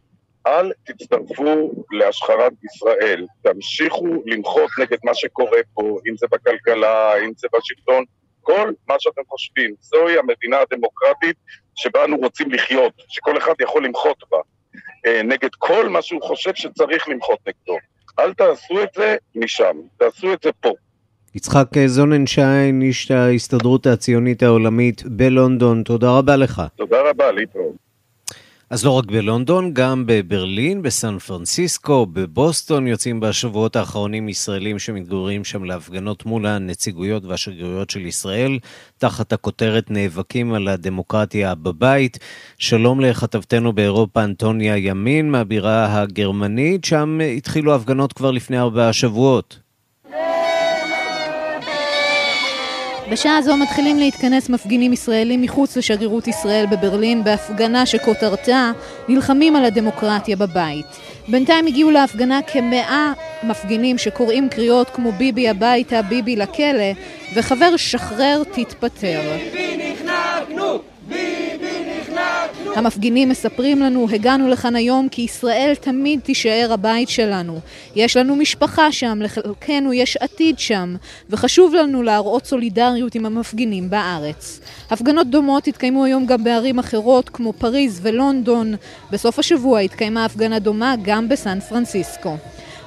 [0.46, 3.26] אל תצטרפו להשחרת ישראל.
[3.42, 8.04] תמשיכו למחות נגד מה שקורה פה, אם זה בכלכלה, אם זה בשלטון,
[8.40, 9.74] כל מה שאתם חושבים.
[9.80, 11.36] זוהי המדינה הדמוקרטית
[11.74, 14.38] שבה אנו רוצים לחיות, שכל אחד יכול למחות בה,
[15.06, 17.78] אה, נגד כל מה שהוא חושב שצריך למחות נגדו.
[18.18, 20.72] אל תעשו את זה משם, תעשו את זה פה.
[21.36, 26.62] יצחק זוננשיין, איש ההסתדרות הציונית העולמית בלונדון, תודה רבה לך.
[26.76, 27.74] תודה רבה, להתראות.
[28.70, 35.64] אז לא רק בלונדון, גם בברלין, בסן פרנסיסקו, בבוסטון יוצאים בשבועות האחרונים ישראלים שמתגוררים שם
[35.64, 38.58] להפגנות מול הנציגויות והשגרירויות של ישראל,
[38.98, 42.18] תחת הכותרת נאבקים על הדמוקרטיה בבית.
[42.58, 49.65] שלום לכתבתנו באירופה אנטוניה ימין מהבירה הגרמנית, שם התחילו הפגנות כבר לפני ארבעה שבועות.
[53.10, 58.70] בשעה זו מתחילים להתכנס מפגינים ישראלים מחוץ לשגרירות ישראל בברלין בהפגנה שכותרתה
[59.08, 60.86] נלחמים על הדמוקרטיה בבית.
[61.28, 66.92] בינתיים הגיעו להפגנה כמאה מפגינים שקוראים קריאות כמו ביבי הביתה, ביבי לכלא
[67.34, 69.20] וחבר שחרר תתפטר.
[69.52, 69.66] ביבי!
[69.66, 69.85] ביבי
[72.76, 77.60] המפגינים מספרים לנו, הגענו לכאן היום כי ישראל תמיד תישאר הבית שלנו.
[77.94, 80.96] יש לנו משפחה שם, לחלקנו יש עתיד שם,
[81.30, 84.60] וחשוב לנו להראות סולידריות עם המפגינים בארץ.
[84.90, 88.74] הפגנות דומות התקיימו היום גם בערים אחרות כמו פריז ולונדון.
[89.10, 92.36] בסוף השבוע התקיימה הפגנה דומה גם בסן פרנסיסקו.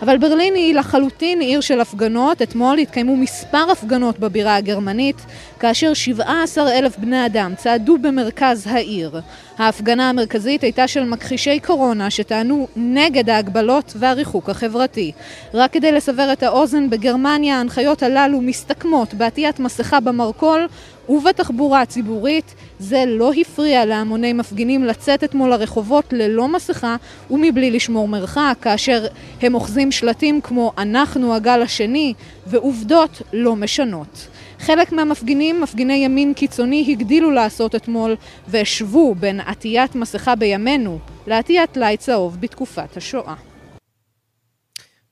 [0.01, 2.41] אבל ברלין היא לחלוטין עיר של הפגנות.
[2.41, 5.25] אתמול התקיימו מספר הפגנות בבירה הגרמנית,
[5.59, 9.21] כאשר 17 אלף בני אדם צעדו במרכז העיר.
[9.57, 15.11] ההפגנה המרכזית הייתה של מכחישי קורונה שטענו נגד ההגבלות והריחוק החברתי.
[15.53, 20.67] רק כדי לסבר את האוזן, בגרמניה ההנחיות הללו מסתכמות בעטיית מסכה במרכול
[21.09, 22.55] ובתחבורה הציבורית.
[22.79, 26.95] זה לא הפריע להמוני מפגינים לצאת אתמול לרחובות ללא מסכה
[27.31, 29.05] ומבלי לשמור מרחק, כאשר
[29.41, 32.13] הם אוחזים שלטים כמו אנחנו הגל השני
[32.47, 34.27] ועובדות לא משנות.
[34.59, 38.15] חלק מהמפגינים, מפגיני ימין קיצוני, הגדילו לעשות אתמול
[38.47, 43.35] והשוו בין עטיית מסכה בימינו לעטיית טלאי צהוב בתקופת השואה.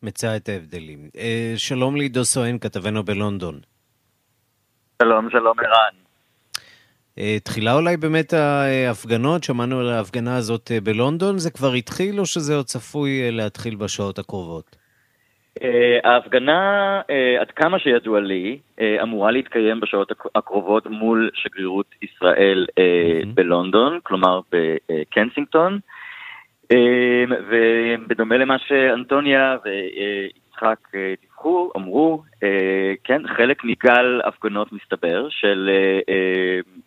[0.03, 1.09] מצא את ההבדלים.
[1.17, 3.59] אה, שלום לעידו סואן, כתבנו בלונדון.
[5.03, 5.93] שלום, שלום ערן.
[7.19, 12.25] אה, תחילה אולי באמת ההפגנות, שמענו על ההפגנה הזאת אה, בלונדון, זה כבר התחיל או
[12.25, 14.75] שזה עוד צפוי להתחיל בשעות הקרובות?
[16.03, 17.01] ההפגנה,
[17.39, 18.59] עד כמה שידוע לי,
[19.01, 22.65] אמורה להתקיים בשעות הקרובות מול שגרירות ישראל
[23.33, 25.79] בלונדון, כלומר בקנסינגטון.
[27.49, 29.55] ובדומה למה שאנטוניה
[30.63, 32.23] ויצחק דיווחו, אמרו,
[33.03, 35.69] כן, חלק מגל הפגנות מסתבר של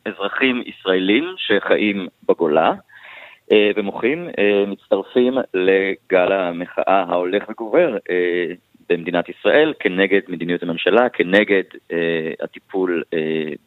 [0.07, 2.73] אזרחים ישראלים שחיים בגולה.
[3.77, 4.29] ומוחים
[4.67, 7.97] מצטרפים לגל המחאה ההולך וגובר
[8.91, 11.97] במדינת ישראל כנגד מדיניות הממשלה, כנגד אה,
[12.43, 13.19] הטיפול אה,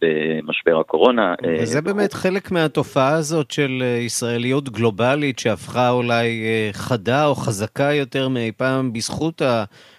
[0.01, 1.35] במשבר הקורונה.
[1.59, 7.35] וזה אה, באמת חלק מהתופעה הזאת של אה, ישראליות גלובלית שהפכה אולי אה, חדה או
[7.35, 9.92] חזקה יותר מאי פעם בזכות המעורבות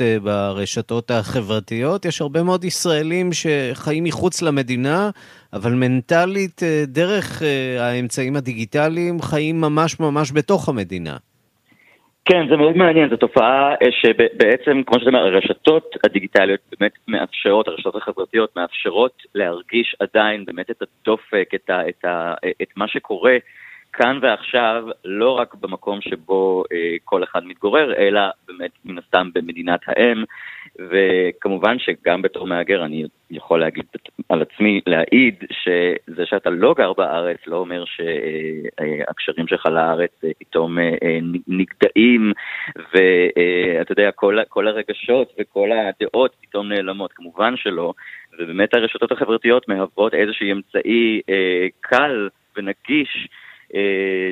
[0.00, 2.04] אה, ברשתות החברתיות.
[2.04, 5.10] יש הרבה מאוד ישראלים שחיים מחוץ למדינה,
[5.52, 11.16] אבל מנטלית, אה, דרך אה, האמצעים הדיגיטליים, חיים ממש ממש בתוך המדינה.
[12.24, 17.96] כן, זה מאוד מעניין, זו תופעה שבעצם, כמו שאתה אומר, הרשתות הדיגיטליות באמת מאפשרות, הרשתות
[17.96, 23.36] החברתיות מאפשרות להרגיש עדיין באמת את הדופק, את, ה, את, ה, את מה שקורה
[23.92, 29.80] כאן ועכשיו, לא רק במקום שבו אה, כל אחד מתגורר, אלא באמת מן הסתם במדינת
[29.86, 30.24] האם,
[30.78, 33.84] וכמובן שגם בתור מהגר אני יכול להגיד
[34.28, 41.18] על עצמי, להעיד שזה שאתה לא גר בארץ לא אומר שהקשרים שלך לארץ פתאום אה,
[41.48, 42.32] נגדעים,
[42.76, 47.92] ואתה יודע, כל, כל הרגשות וכל הדעות פתאום נעלמות, כמובן שלא,
[48.38, 53.41] ובאמת הרשתות החברתיות מהוות איזשהו אמצעי אה, קל ונגיש אה,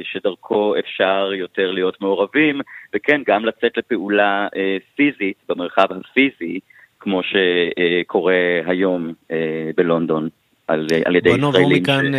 [0.02, 2.60] שדרכו אפשר יותר להיות מעורבים,
[2.94, 6.58] וכן, גם לצאת לפעולה אה, פיזית במרחב הפיזי,
[7.00, 8.34] כמו שקורה
[8.66, 10.28] היום אה, בלונדון.
[10.68, 11.52] על, על ידי ישראלים.
[11.52, 12.16] בוא נעבור מכאן ש...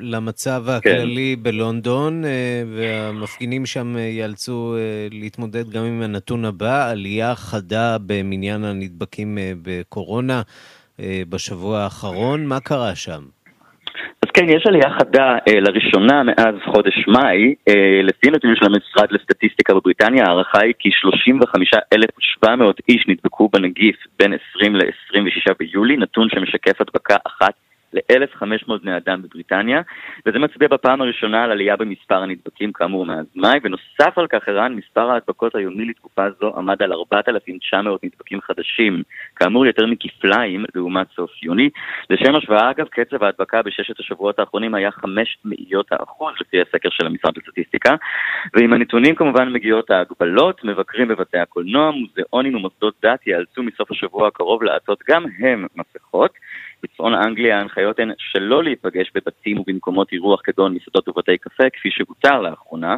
[0.00, 0.72] למצב כן.
[0.72, 1.42] הכללי כן.
[1.42, 2.24] בלונדון,
[2.76, 4.76] והמפגינים שם ייאלצו
[5.10, 10.42] להתמודד גם עם הנתון הבא, עלייה חדה במניין הנדבקים בקורונה
[11.00, 12.46] בשבוע האחרון.
[12.46, 13.22] מה קרה שם?
[14.22, 17.54] אז כן, יש עלייה חדה אה, לראשונה מאז חודש מאי.
[17.68, 24.32] אה, לפי נתונים של המשרד לסטטיסטיקה בבריטניה, ההערכה היא כי 35,700 איש נדבקו בנגיף בין
[24.54, 27.54] 20 ל-26 ביולי, נתון שמשקף הדבקה אחת
[27.92, 29.80] ל-1,500 בני אדם בבריטניה,
[30.26, 34.74] וזה מצביע בפעם הראשונה על עלייה במספר הנדבקים כאמור מאז מאי, ונוסף על כך, ערן,
[34.74, 39.02] מספר ההדבקות היומי לתקופה זו עמד על 4,900 נדבקים חדשים,
[39.36, 41.70] כאמור יותר מכפליים לעומת סוף יוני.
[42.10, 47.06] לשם השוואה, אגב, קצב ההדבקה בששת השבועות האחרונים היה 5 מאיות האחוז לפי הסקר של
[47.06, 47.94] המשרד לסטטיסטיקה,
[48.54, 54.62] ועם הנתונים כמובן מגיעות ההגבלות, מבקרים בבתי הקולנוע, מוזיאונים ומוסדות דת ייאלצו מסוף השבוע הקרוב
[54.62, 56.30] לעטות גם הם מסכות.
[56.83, 62.41] בצפון אנגליה ההנחיות הן שלא להיפגש בבתים ובמקומות אירוח כגון מסעדות ובתי קפה, כפי שבוצר
[62.41, 62.95] לאחרונה.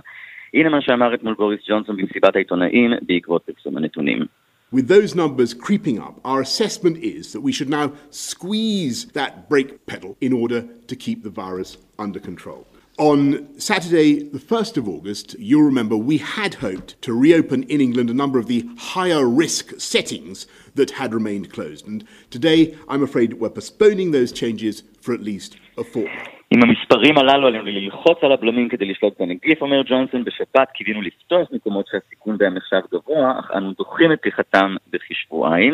[0.53, 4.25] הנה מה שאמר אתמול בוריס ג'ונסון במסיבת העיתונאים בעקבות פרסום הנתונים.
[4.69, 9.86] With those numbers creeping up, our assessment is that we should now squeeze that brake
[9.86, 12.67] pedal in order to keep the virus under control.
[12.99, 18.09] On Saturday, the 1st of August, you'll remember we had hoped to reopen in England
[18.09, 21.86] a number of the higher risk settings that had remained closed.
[21.86, 22.60] And today,
[22.90, 26.28] I'm afraid we're postponing those changes for at least a fortnight.
[26.54, 31.48] עם המספרים הללו עלינו ללחוץ על הבלמים כדי לשלוט בנגיף, אומר ג'ונסון, בשפעת קיווינו לפתוח
[31.52, 35.72] מקומות שהסיכון בהם נחשב גבוה, אך אנו דוחים את פתיחתם בכשבועיים.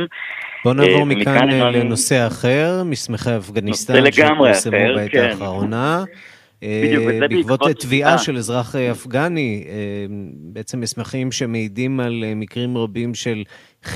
[0.65, 5.29] בוא נעבור מכאן לנושא אחר, מסמכי אפגניסטן שפורסמו בעת כן.
[5.31, 6.05] האחרונה.
[7.31, 9.65] בעקבות תביעה של אזרח אפגני,
[10.33, 13.43] בעצם מסמכים שמעידים על מקרים רבים של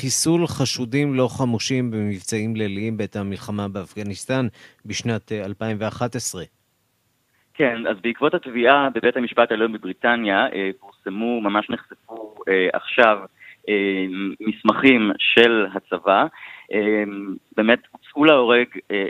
[0.01, 4.47] חיסול חשודים לא חמושים במבצעים ליליים בעת המלחמה באפגניסטן
[4.87, 6.43] בשנת 2011.
[7.55, 10.47] כן, אז בעקבות התביעה בבית המשפט העליון בבריטניה
[10.81, 12.35] פורסמו, ממש נחשפו
[12.73, 13.19] עכשיו
[14.41, 16.27] מסמכים של הצבא,
[17.57, 18.67] באמת הוצאו להורג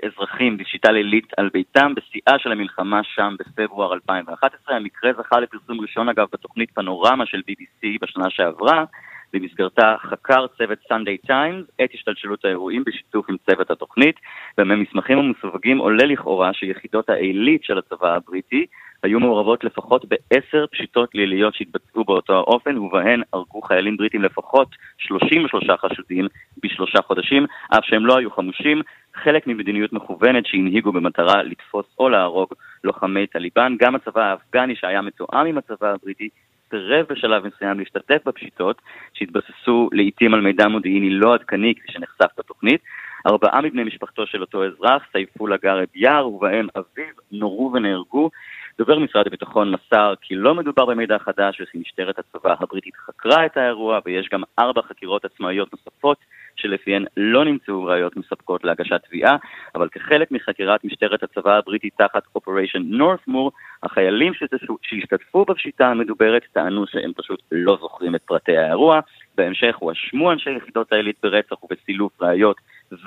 [0.07, 4.77] אזרחים בשיטה לילית על ביתם בשיאה של המלחמה שם בפברואר 2011.
[4.77, 8.85] המקרה זכה לפרסום ראשון אגב בתוכנית פנורמה של BBC בשנה שעברה,
[9.33, 14.17] במסגרתה חקר צוות סנדיי טיימס את השתלשלות האירועים בשיתוף עם צוות התוכנית,
[14.59, 18.67] וממסמכים המסווגים עולה לכאורה שיחידות העילית של הצבא הבריטי
[19.03, 24.69] היו מעורבות לפחות בעשר פשיטות ליליות שהתבצעו באותו האופן, ובהן הרגו חיילים בריטים לפחות
[24.99, 26.27] 33 חשודים
[26.63, 28.83] בשלושה חודשים, אף שהם לא היו חמושים,
[29.15, 32.49] חלק ממדיניות מכוונת שהנהיגו במטרה לתפוס או להרוג
[32.85, 33.77] לוחמי טליבן.
[33.79, 36.29] גם הצבא האפגני שהיה מתואם עם הצבא הבריטי
[36.73, 38.83] סירב בשלב מסוים להשתתף בפשיטות
[39.15, 42.81] שהתבססו לעיתים על מידע מודיעיני לא עדכני כפי שנחשף בתוכנית.
[43.27, 48.31] ארבעה מבני משפחתו של אותו אזרח, סייפולה גארב יער, ובהם אביו, נורו ונהרגו.
[48.79, 53.57] דובר משרד הביטחון מסר כי לא מדובר במידע חדש וכי משטרת הצבא הבריטית חקרה את
[53.57, 56.19] האירוע ויש גם ארבע חקירות עצמאיות נוספות
[56.57, 59.37] שלפיהן לא נמצאו ראיות מספקות להגשת תביעה,
[59.75, 64.33] אבל כחלק מחקירת משטרת הצבא הבריטי תחת אופריישן נורת'מור, החיילים
[64.83, 69.01] שהשתתפו בפשיטה המדוברת טענו שהם פשוט לא זוכרים את פרטי האירוע.
[69.35, 72.57] בהמשך הואשמו אנשי יחידות העילית ברצח ובסילוף ראיות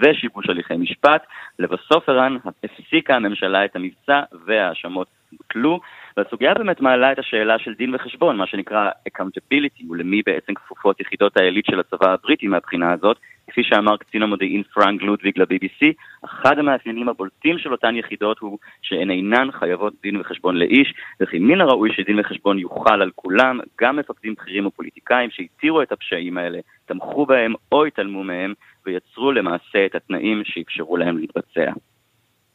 [0.01, 1.25] ושיבוש הליכי משפט.
[1.59, 5.79] לבסוף ערן הפסיקה הממשלה את המבצע וההאשמות בוטלו,
[6.17, 11.37] והסוגיה באמת מעלה את השאלה של דין וחשבון, מה שנקרא accountability, ולמי בעצם כפופות יחידות
[11.37, 13.17] העילית של הצבא הבריטי מהבחינה הזאת.
[13.47, 15.93] כפי שאמר קצין המודיעין פרנק לודוויג ל-BBC,
[16.25, 21.61] אחד המאפיינים הבולטים של אותן יחידות הוא שהן אינן חייבות דין וחשבון לאיש, וכי מן
[21.61, 27.25] הראוי שדין וחשבון יוחל על כולם, גם מפקדים בכירים ופוליטיקאים שהתירו את הפשעים האלה, תמכו
[27.25, 28.53] בהם או התעלמו מהם,
[28.85, 31.71] ויצרו למעשה את התנאים שאפשרו להם להתבצע.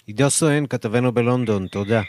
[0.06, 2.00] עידו סואן, כתבנו בלונדון, תודה.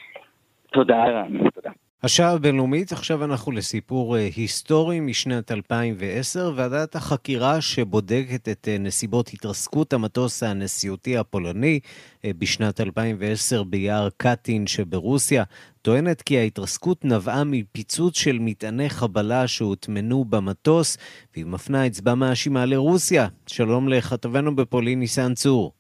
[0.74, 1.72] תודה, רן, תודה.
[2.04, 6.52] השעה הבינלאומית, עכשיו אנחנו לסיפור היסטורי משנת 2010.
[6.56, 11.80] ועדת החקירה שבודקת את נסיבות התרסקות המטוס הנשיאותי הפולני
[12.26, 15.44] בשנת 2010 ביער קטין שברוסיה,
[15.82, 20.98] טוענת כי ההתרסקות נבעה מפיצוץ של מטעני חבלה שהוטמנו במטוס,
[21.34, 23.28] והיא מפנה אצבע מאשימה לרוסיה.
[23.48, 25.72] שלום לכתבנו בפולין, ניסן צור.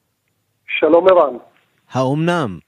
[0.80, 1.38] שלום ערן.
[1.92, 2.60] האומנם?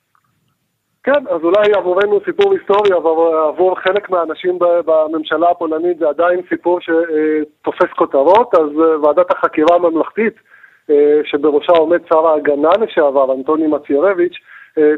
[1.03, 6.79] כן, אז אולי עבורנו סיפור היסטורי, אבל עבור חלק מהאנשים בממשלה הפולנית זה עדיין סיפור
[6.81, 8.69] שתופס כותרות, אז
[9.03, 10.33] ועדת החקירה הממלכתית,
[11.23, 14.33] שבראשה עומד שר ההגנה לשעבר, אנטוני מציירביץ',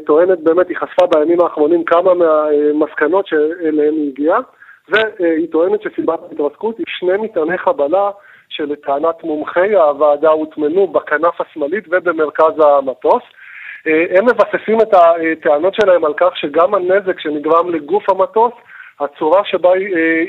[0.06, 4.40] טוענת באמת, היא חשפה בימים האחרונים כמה מהמסקנות שאליהן היא הגיעה,
[4.88, 8.10] והיא טוענת שסיבת ההתרסקות היא שני מטעני חבלה
[8.48, 13.22] שלטענת מומחי הוועדה הוטמנו בכנף השמאלית ובמרכז המטוס.
[13.86, 18.52] הם מבססים את הטענות שלהם על כך שגם הנזק שנגרם לגוף המטוס,
[19.00, 19.70] הצורה שבה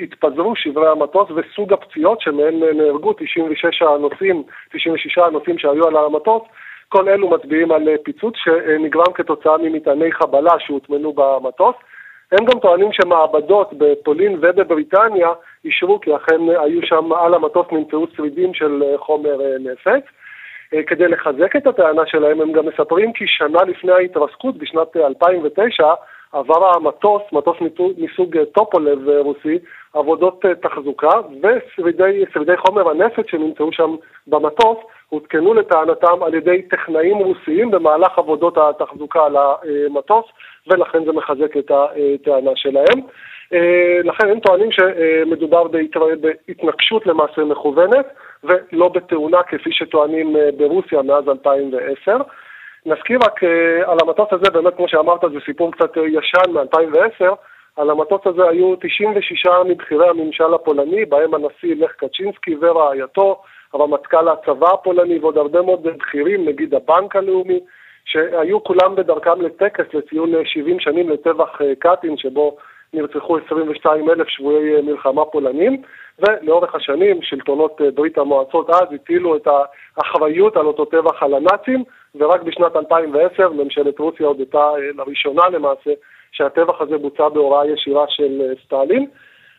[0.01, 4.43] התפזרו שברי המטוס וסוג הפציעות שמהן נהרגו 96 הנוסעים,
[4.73, 6.41] 96 הנוסעים שהיו על המטוס,
[6.89, 11.75] כל אלו מצביעים על פיצוץ שנגרם כתוצאה ממטעני חבלה שהוטמנו במטוס.
[12.31, 15.29] הם גם טוענים שמעבדות בפולין ובבריטניה
[15.65, 20.03] אישרו כי אכן היו שם על המטוס נמצאו שרידים של חומר נפץ.
[20.87, 25.93] כדי לחזק את הטענה שלהם, הם גם מספרים כי שנה לפני ההתרסקות, בשנת 2009,
[26.31, 27.57] עבר המטוס, מטוס
[27.97, 29.59] מסוג טופולב רוסי,
[29.93, 31.09] עבודות תחזוקה,
[31.43, 33.95] ושרידי חומר הנפץ שנמצאו שם
[34.27, 34.77] במטוס
[35.09, 40.25] הותקנו לטענתם על ידי טכנאים רוסיים במהלך עבודות התחזוקה על המטוס,
[40.67, 42.99] ולכן זה מחזק את הטענה שלהם.
[44.03, 45.63] לכן הם טוענים שמדובר
[46.21, 48.05] בהתנגשות למעשה מכוונת,
[48.43, 52.17] ולא בתאונה כפי שטוענים ברוסיה מאז 2010.
[52.85, 53.43] נזכיר רק
[53.85, 57.35] על המטוס הזה, באמת כמו שאמרת, זה סיפור קצת ישן מ-2010,
[57.77, 63.41] על המטוס הזה היו 96 מבכירי הממשל הפולני, בהם הנשיא לך קצ'ינסקי ורעייתו,
[63.73, 67.59] הרמטכ"ל הצבא הפולני ועוד הרבה מאוד בכירים, נגיד הבנק הלאומי,
[68.05, 72.57] שהיו כולם בדרכם לטקס לציון 70 שנים לטבח קטין, שבו
[72.93, 75.81] נרצחו 22 אלף שבויי מלחמה פולנים,
[76.19, 79.47] ולאורך השנים שלטונות ברית המועצות אז הטילו את
[79.97, 81.83] האחריות על אותו טבח על הנאצים,
[82.15, 85.91] ורק בשנת 2010 ממשלת רוסיה הודתה לראשונה למעשה
[86.31, 89.07] שהטבח הזה בוצע בהוראה ישירה של סטלין.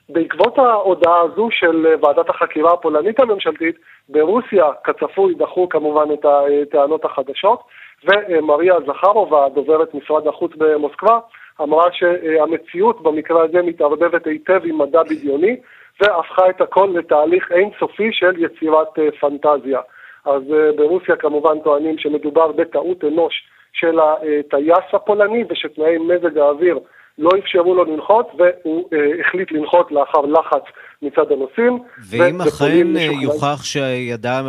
[0.09, 3.77] בעקבות ההודעה הזו של ועדת החקירה הפולנית הממשלתית,
[4.09, 7.61] ברוסיה, כצפוי, דחו כמובן את הטענות החדשות,
[8.05, 11.19] ומריה זכרובה, דוברת משרד החוץ במוסקבה,
[11.61, 15.57] אמרה שהמציאות במקרה הזה מתערבבת היטב עם מדע בדיוני,
[16.01, 18.89] והפכה את הכל לתהליך אינסופי של יצירת
[19.21, 19.81] פנטזיה.
[20.25, 20.43] אז
[20.77, 23.35] ברוסיה כמובן טוענים שמדובר בטעות אנוש
[23.73, 26.79] של הטייס הפולני ושתנאי מזג האוויר
[27.19, 30.63] לא אפשרו לו לנחות, והוא אה, החליט לנחות לאחר לחץ
[31.03, 31.79] מצד הנוסעים.
[32.11, 32.87] ואם אכן
[33.23, 34.41] יוכח שידה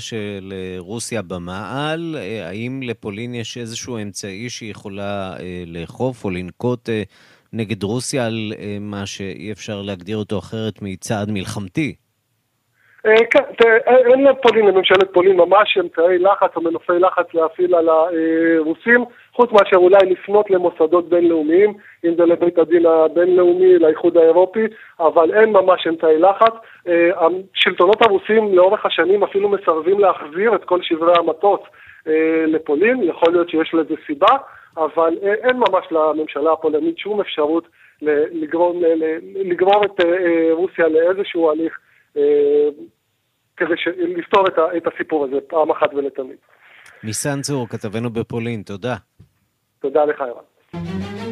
[0.00, 7.02] של רוסיה במעל, האם לפולין יש איזשהו אמצעי שהיא יכולה אה, לאכוף או לנקוט אה,
[7.52, 11.94] נגד רוסיה על אה, מה שאי אפשר להגדיר אותו אחרת מצעד מלחמתי?
[13.30, 13.42] כן,
[13.86, 19.76] אין לפולין, לממשלת פולין, ממש אמצעי לחץ או מנופי לחץ להפעיל על הרוסים, חוץ מאשר
[19.76, 21.74] אולי לפנות למוסדות בינלאומיים,
[22.04, 24.64] אם זה לבית הדין הבינלאומי, לאיחוד האירופי,
[25.00, 26.52] אבל אין ממש אמצעי לחץ.
[27.54, 31.60] השלטונות הרוסים לאורך השנים אפילו מסרבים להחזיר את כל שברי המטוס
[32.46, 34.36] לפולין, יכול להיות שיש לזה סיבה,
[34.84, 37.68] אבל אין ממש לממשלה הפולנית שום אפשרות
[38.02, 38.82] לגרום,
[39.34, 40.04] לגרום את
[40.52, 41.78] רוסיה לאיזשהו הליך
[43.56, 43.74] כדי
[44.16, 44.44] לפתור
[44.76, 46.36] את הסיפור הזה פעם אחת ולתמיד.
[47.04, 48.94] ניסן צור, כתבנו בפולין, תודה.
[49.80, 51.27] תודה לך, ערן.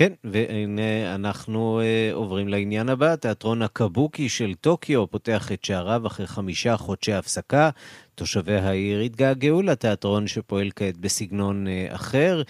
[0.00, 3.16] כן, והנה אנחנו uh, עוברים לעניין הבא.
[3.16, 7.70] תיאטרון הקבוקי של טוקיו פותח את שעריו אחרי חמישה חודשי הפסקה.
[8.14, 12.42] תושבי העיר התגעגעו לתיאטרון שפועל כעת בסגנון uh, אחר.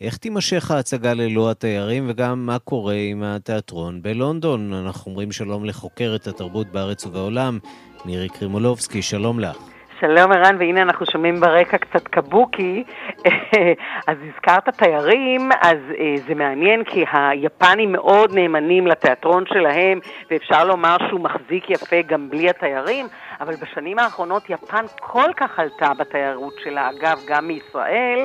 [0.00, 4.72] איך תימשך ההצגה ללא התיירים, וגם מה קורה עם התיאטרון בלונדון?
[4.72, 7.58] אנחנו אומרים שלום לחוקרת התרבות בארץ ובעולם,
[8.04, 9.77] מירי קרימולובסקי, שלום לך.
[10.00, 12.84] שלום ערן, והנה אנחנו שומעים ברקע קצת קבוקי.
[14.08, 15.78] אז הזכרת תיירים, אז
[16.26, 22.50] זה מעניין כי היפנים מאוד נאמנים לתיאטרון שלהם, ואפשר לומר שהוא מחזיק יפה גם בלי
[22.50, 23.06] התיירים,
[23.40, 28.24] אבל בשנים האחרונות יפן כל כך עלתה בתיירות שלה, אגב, גם מישראל.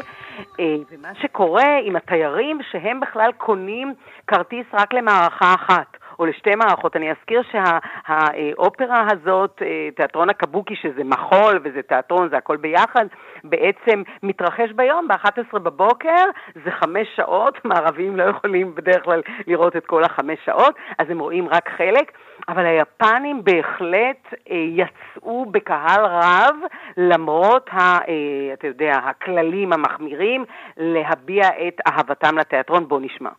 [0.92, 3.94] ומה שקורה עם התיירים, שהם בכלל קונים
[4.28, 6.03] כרטיס רק למערכה אחת.
[6.20, 6.96] או לשתי מערכות.
[6.96, 9.62] אני אזכיר שהאופרה הזאת,
[9.96, 13.06] תיאטרון הקבוקי, שזה מחול וזה תיאטרון, זה הכל ביחד,
[13.44, 16.26] בעצם מתרחש ביום ב-11 בבוקר,
[16.66, 21.20] זה חמש שעות, מערבים לא יכולים בדרך כלל לראות את כל החמש שעות, אז הם
[21.20, 22.12] רואים רק חלק,
[22.50, 26.56] אבל היפנים בהחלט יצאו בקהל רב,
[26.98, 27.98] למרות, ה,
[28.54, 30.46] אתה יודע, הכללים המחמירים,
[30.78, 32.88] להביע את אהבתם לתיאטרון.
[32.88, 33.30] בואו נשמע.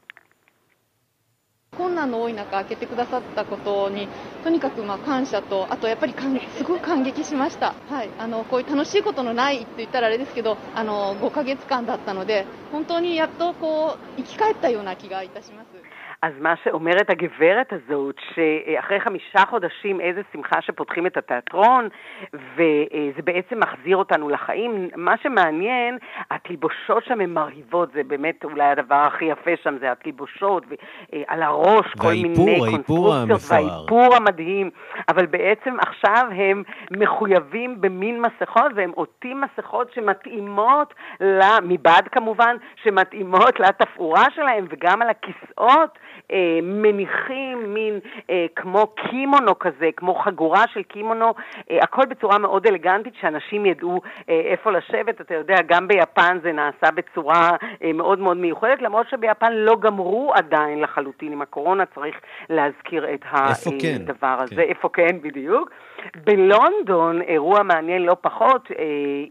[1.75, 4.09] 困難の多い中開けてくださったことに
[4.43, 6.15] とにかくまあ感謝とあとやっぱり
[6.57, 15.74] すごく感激しました、はい、あのこういう楽しいことのないって言ったらあれですけどあの5ヶ月間だったので本当にやっとこう生き返ったような気がいたします。
[16.25, 21.89] אז מה שאומרת הגברת הזאת, שאחרי חמישה חודשים איזה שמחה שפותחים את התיאטרון,
[22.33, 24.89] וזה בעצם מחזיר אותנו לחיים.
[24.97, 25.99] מה שמעניין,
[26.31, 31.87] התלבושות שם הן מרהיבות, זה באמת אולי הדבר הכי יפה שם, זה התלבושות, ועל הראש
[31.99, 34.71] כל מיני קונסטרוקציות, והאיפור המדהים,
[35.09, 40.95] אבל בעצם עכשיו הם מחויבים במין מסכות, והם עוטים מסכות שמתאימות,
[41.63, 45.99] מבעד כמובן, שמתאימות לתפאורה שלהם, וגם על הכיסאות.
[46.31, 47.99] אה, מניחים מין
[48.31, 51.35] אה, כמו קימונו כזה, כמו חגורה של קימונו,
[51.71, 55.21] אה, הכל בצורה מאוד אלגנטית, שאנשים ידעו אה, איפה לשבת.
[55.21, 57.51] אתה יודע, גם ביפן זה נעשה בצורה
[57.83, 62.17] אה, מאוד מאוד מיוחדת, למרות שביפן לא גמרו עדיין לחלוטין עם הקורונה, צריך
[62.51, 64.43] להזכיר את הדבר כן?
[64.43, 64.55] הזה.
[64.55, 64.61] כן.
[64.61, 65.71] איפה כן, בדיוק.
[66.25, 68.85] בלונדון, אירוע מעניין לא פחות, אה,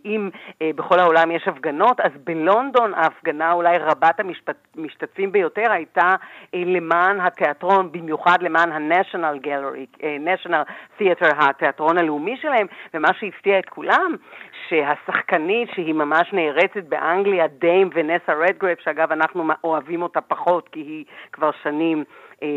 [0.05, 0.29] אם
[0.61, 4.19] אה, בכל העולם יש הפגנות, אז בלונדון ההפגנה אולי רבת
[4.75, 6.15] המשתתפים ביותר הייתה
[6.53, 13.69] אה, למען התיאטרון, במיוחד למען ה-National Gallery, National Theatre, התיאטרון הלאומי שלהם, ומה שהפתיע את
[13.69, 14.15] כולם,
[14.69, 21.05] שהשחקנית שהיא ממש נערצת באנגליה, Dame ונסה רדגרייב, שאגב אנחנו אוהבים אותה פחות כי היא
[21.31, 22.03] כבר שנים
[22.43, 22.47] אה,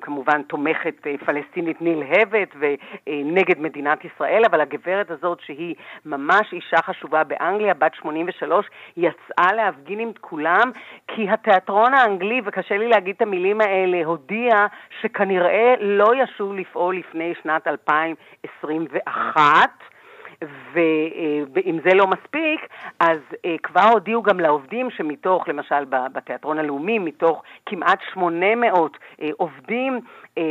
[0.00, 7.24] כמובן תומכת אה, פלסטינית נלהבת ונגד מדינת ישראל, אבל הגברת הזאת שהיא ממש אישה חשובה
[7.24, 10.70] באנגליה, בת 83, יצאה להפגין עם כולם
[11.08, 14.66] כי התיאטרון האנגלי, וקשה לי להגיד את המילים האלה, הודיע
[15.00, 19.93] שכנראה לא ישוב לפעול לפני שנת 2021.
[20.72, 22.60] ואם זה לא מספיק,
[23.00, 30.00] אז אה, כבר הודיעו גם לעובדים שמתוך, למשל בתיאטרון הלאומי, מתוך כמעט 800 אה, עובדים,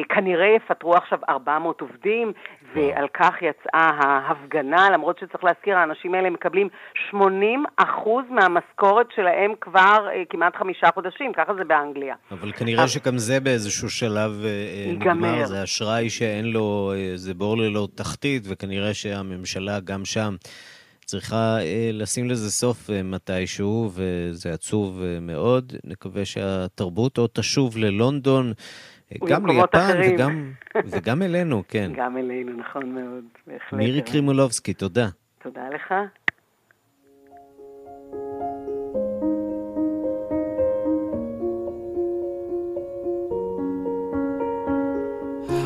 [0.10, 2.34] כנראה יפטרו עכשיו 400 עובדים,
[2.76, 6.68] ועל כך יצאה ההפגנה, למרות שצריך להזכיר, האנשים האלה מקבלים
[7.10, 12.16] 80 אחוז מהמשכורת שלהם כבר כמעט חמישה חודשים, ככה זה באנגליה.
[12.32, 14.32] אבל כנראה שגם זה באיזשהו שלב
[14.88, 20.36] נגמר, זה אשראי שאין לו, זה בור ללא תחתית, וכנראה שהממשלה גם שם
[21.06, 25.74] צריכה אה, לשים לזה סוף אה, מתישהו, וזה עצוב אה, מאוד.
[25.84, 28.54] נקווה שהתרבות עוד תשוב ללונדון,
[29.28, 30.52] גם ליפן וגם,
[30.86, 31.92] וגם אלינו, כן.
[31.96, 33.74] גם אלינו, נכון מאוד, בהחלט.
[33.74, 35.08] מירי קרימולובסקי, תודה.
[35.44, 35.94] תודה לך.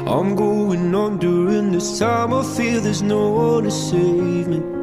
[0.08, 4.77] I'm going on during this time I feel there's no one to save me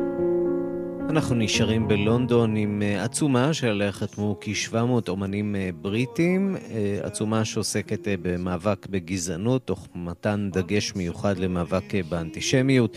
[1.15, 8.09] אנחנו נשארים בלונדון עם אה, עצומה שעליה חתמו כ-700 אומנים אה, בריטים, אה, עצומה שעוסקת
[8.23, 12.97] במאבק בגזענות, תוך מתן דגש מיוחד למאבק באנטישמיות.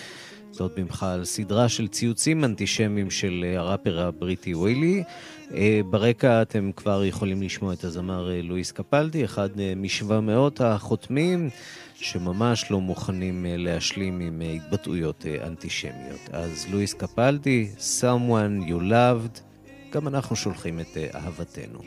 [0.52, 5.04] זאת במך על סדרה של ציוצים אנטישמיים של הראפר הבריטי ווילי.
[5.90, 11.50] ברקע אתם כבר יכולים לשמוע את הזמר לואיס קפלדי, אחד מ-700 החותמים.
[12.00, 16.30] שממש לא מוכנים אה, להשלים עם אה, התבטאויות אה, אנטישמיות.
[16.32, 19.40] אז לואיס קפלדי, someone you loved,
[19.92, 21.80] גם אנחנו שולחים את אהבתנו.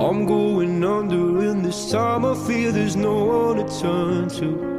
[0.00, 4.70] I'm going under, and this time I feel there's no one to turn to.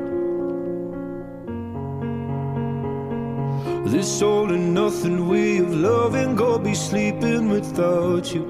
[3.88, 8.46] This all and nothing way of loving, go be sleeping without you.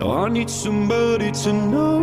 [0.00, 2.00] Now I need somebody to know,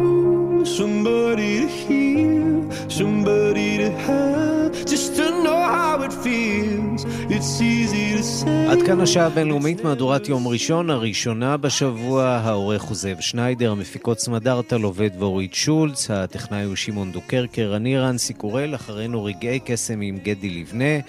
[0.66, 7.06] somebody to hear, somebody to have, just to know how it feels.
[7.30, 8.72] It's easy to say.
[8.72, 14.78] עד כאן השעה הבינלאומית, מהדורת יום ראשון, הראשונה בשבוע, העורך הוא זאב שניידר, המפיקות סמדארטה
[14.78, 20.50] לובד ואורית שולץ, הטכנאי הוא שמעון דוקרקר, אני רנסי קורל, אחרינו רגעי קסם עם גדי
[20.50, 21.00] לבנה.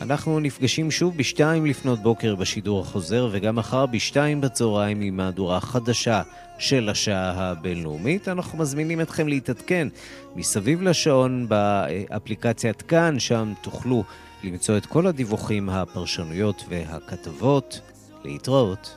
[0.00, 6.22] אנחנו נפגשים שוב בשתיים לפנות בוקר בשידור החוזר, וגם מחר בשתיים בצהריים עם מהדורה חדשה
[6.58, 8.28] של השעה הבינלאומית.
[8.28, 9.88] אנחנו מזמינים אתכם להתעדכן
[10.36, 14.04] מסביב לשעון באפליקציית כאן, שם תוכלו
[14.44, 17.80] למצוא את כל הדיווחים, הפרשנויות והכתבות.
[18.24, 18.96] להתראות.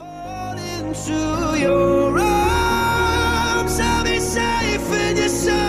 [0.00, 5.61] into your arms, I'll be safe in your soul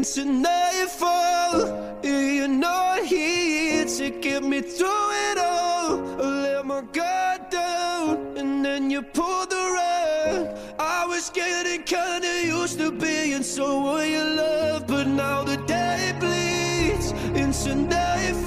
[0.00, 1.60] into nightfall.
[2.02, 6.22] You're not here to get me through it all.
[6.22, 10.56] I let my guard down, and then you pulled the rug.
[10.78, 17.12] I was getting kinda used to being someone you love, but now the day bleeds
[17.42, 18.39] into night.